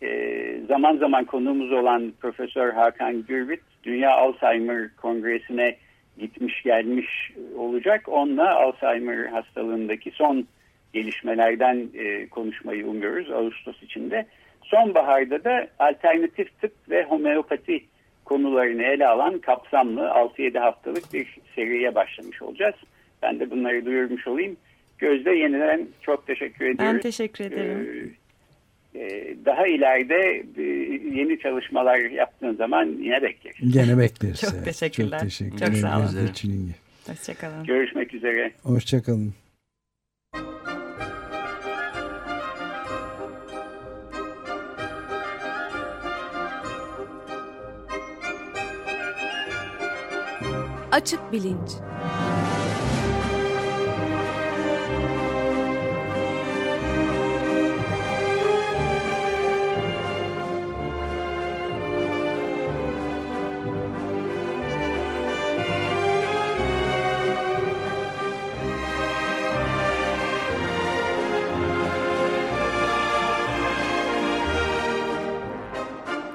E, 0.03 0.61
zaman 0.69 0.97
zaman 0.97 1.25
konuğumuz 1.25 1.73
olan 1.73 2.13
Profesör 2.21 2.73
Hakan 2.73 3.23
Gürbüt 3.23 3.61
Dünya 3.85 4.11
Alzheimer 4.11 4.97
Kongresi'ne 4.97 5.77
gitmiş 6.19 6.63
gelmiş 6.63 7.33
olacak. 7.57 8.09
Onunla 8.09 8.55
Alzheimer 8.55 9.27
hastalığındaki 9.27 10.11
son 10.11 10.47
gelişmelerden 10.93 11.89
e, 11.95 12.29
konuşmayı 12.29 12.87
umuyoruz 12.87 13.31
Ağustos 13.31 13.83
içinde. 13.83 14.27
Sonbaharda 14.63 15.45
da 15.45 15.69
alternatif 15.79 16.61
tıp 16.61 16.73
ve 16.91 17.05
homeopati 17.05 17.85
konularını 18.25 18.83
ele 18.83 19.07
alan 19.07 19.39
kapsamlı 19.39 20.01
6-7 20.01 20.59
haftalık 20.59 21.13
bir 21.13 21.39
seriye 21.55 21.95
başlamış 21.95 22.43
olacağız. 22.43 22.75
Ben 23.23 23.41
de 23.41 23.51
bunları 23.51 23.87
duyurmuş 23.87 24.27
olayım. 24.27 24.57
Gözde 24.99 25.31
yeniden 25.31 25.89
çok 26.03 26.27
teşekkür 26.27 26.65
ediyoruz. 26.65 26.95
Ben 26.95 27.01
teşekkür 27.01 27.45
ederim. 27.45 28.07
Ee, 28.07 28.20
daha 29.45 29.67
ileride 29.67 30.45
e, 30.57 30.63
yeni 31.19 31.39
çalışmalar 31.39 31.99
yaptığın 31.99 32.55
zaman 32.55 32.87
yine 32.87 33.23
bekleriz. 33.23 33.77
Yine 33.77 33.99
bekleriz. 33.99 34.41
çok 34.41 34.65
teşekkürler. 34.65 35.19
Çok 35.19 35.29
teşekkür 35.29 35.59
Çok 35.59 35.77
sağ 35.77 35.99
olun. 35.99 36.77
Hoşçakalın. 37.07 37.65
Görüşmek 37.65 38.15
üzere. 38.15 38.53
Hoşçakalın. 38.63 39.35
Açık 50.93 51.33
Bilinç 51.33 51.71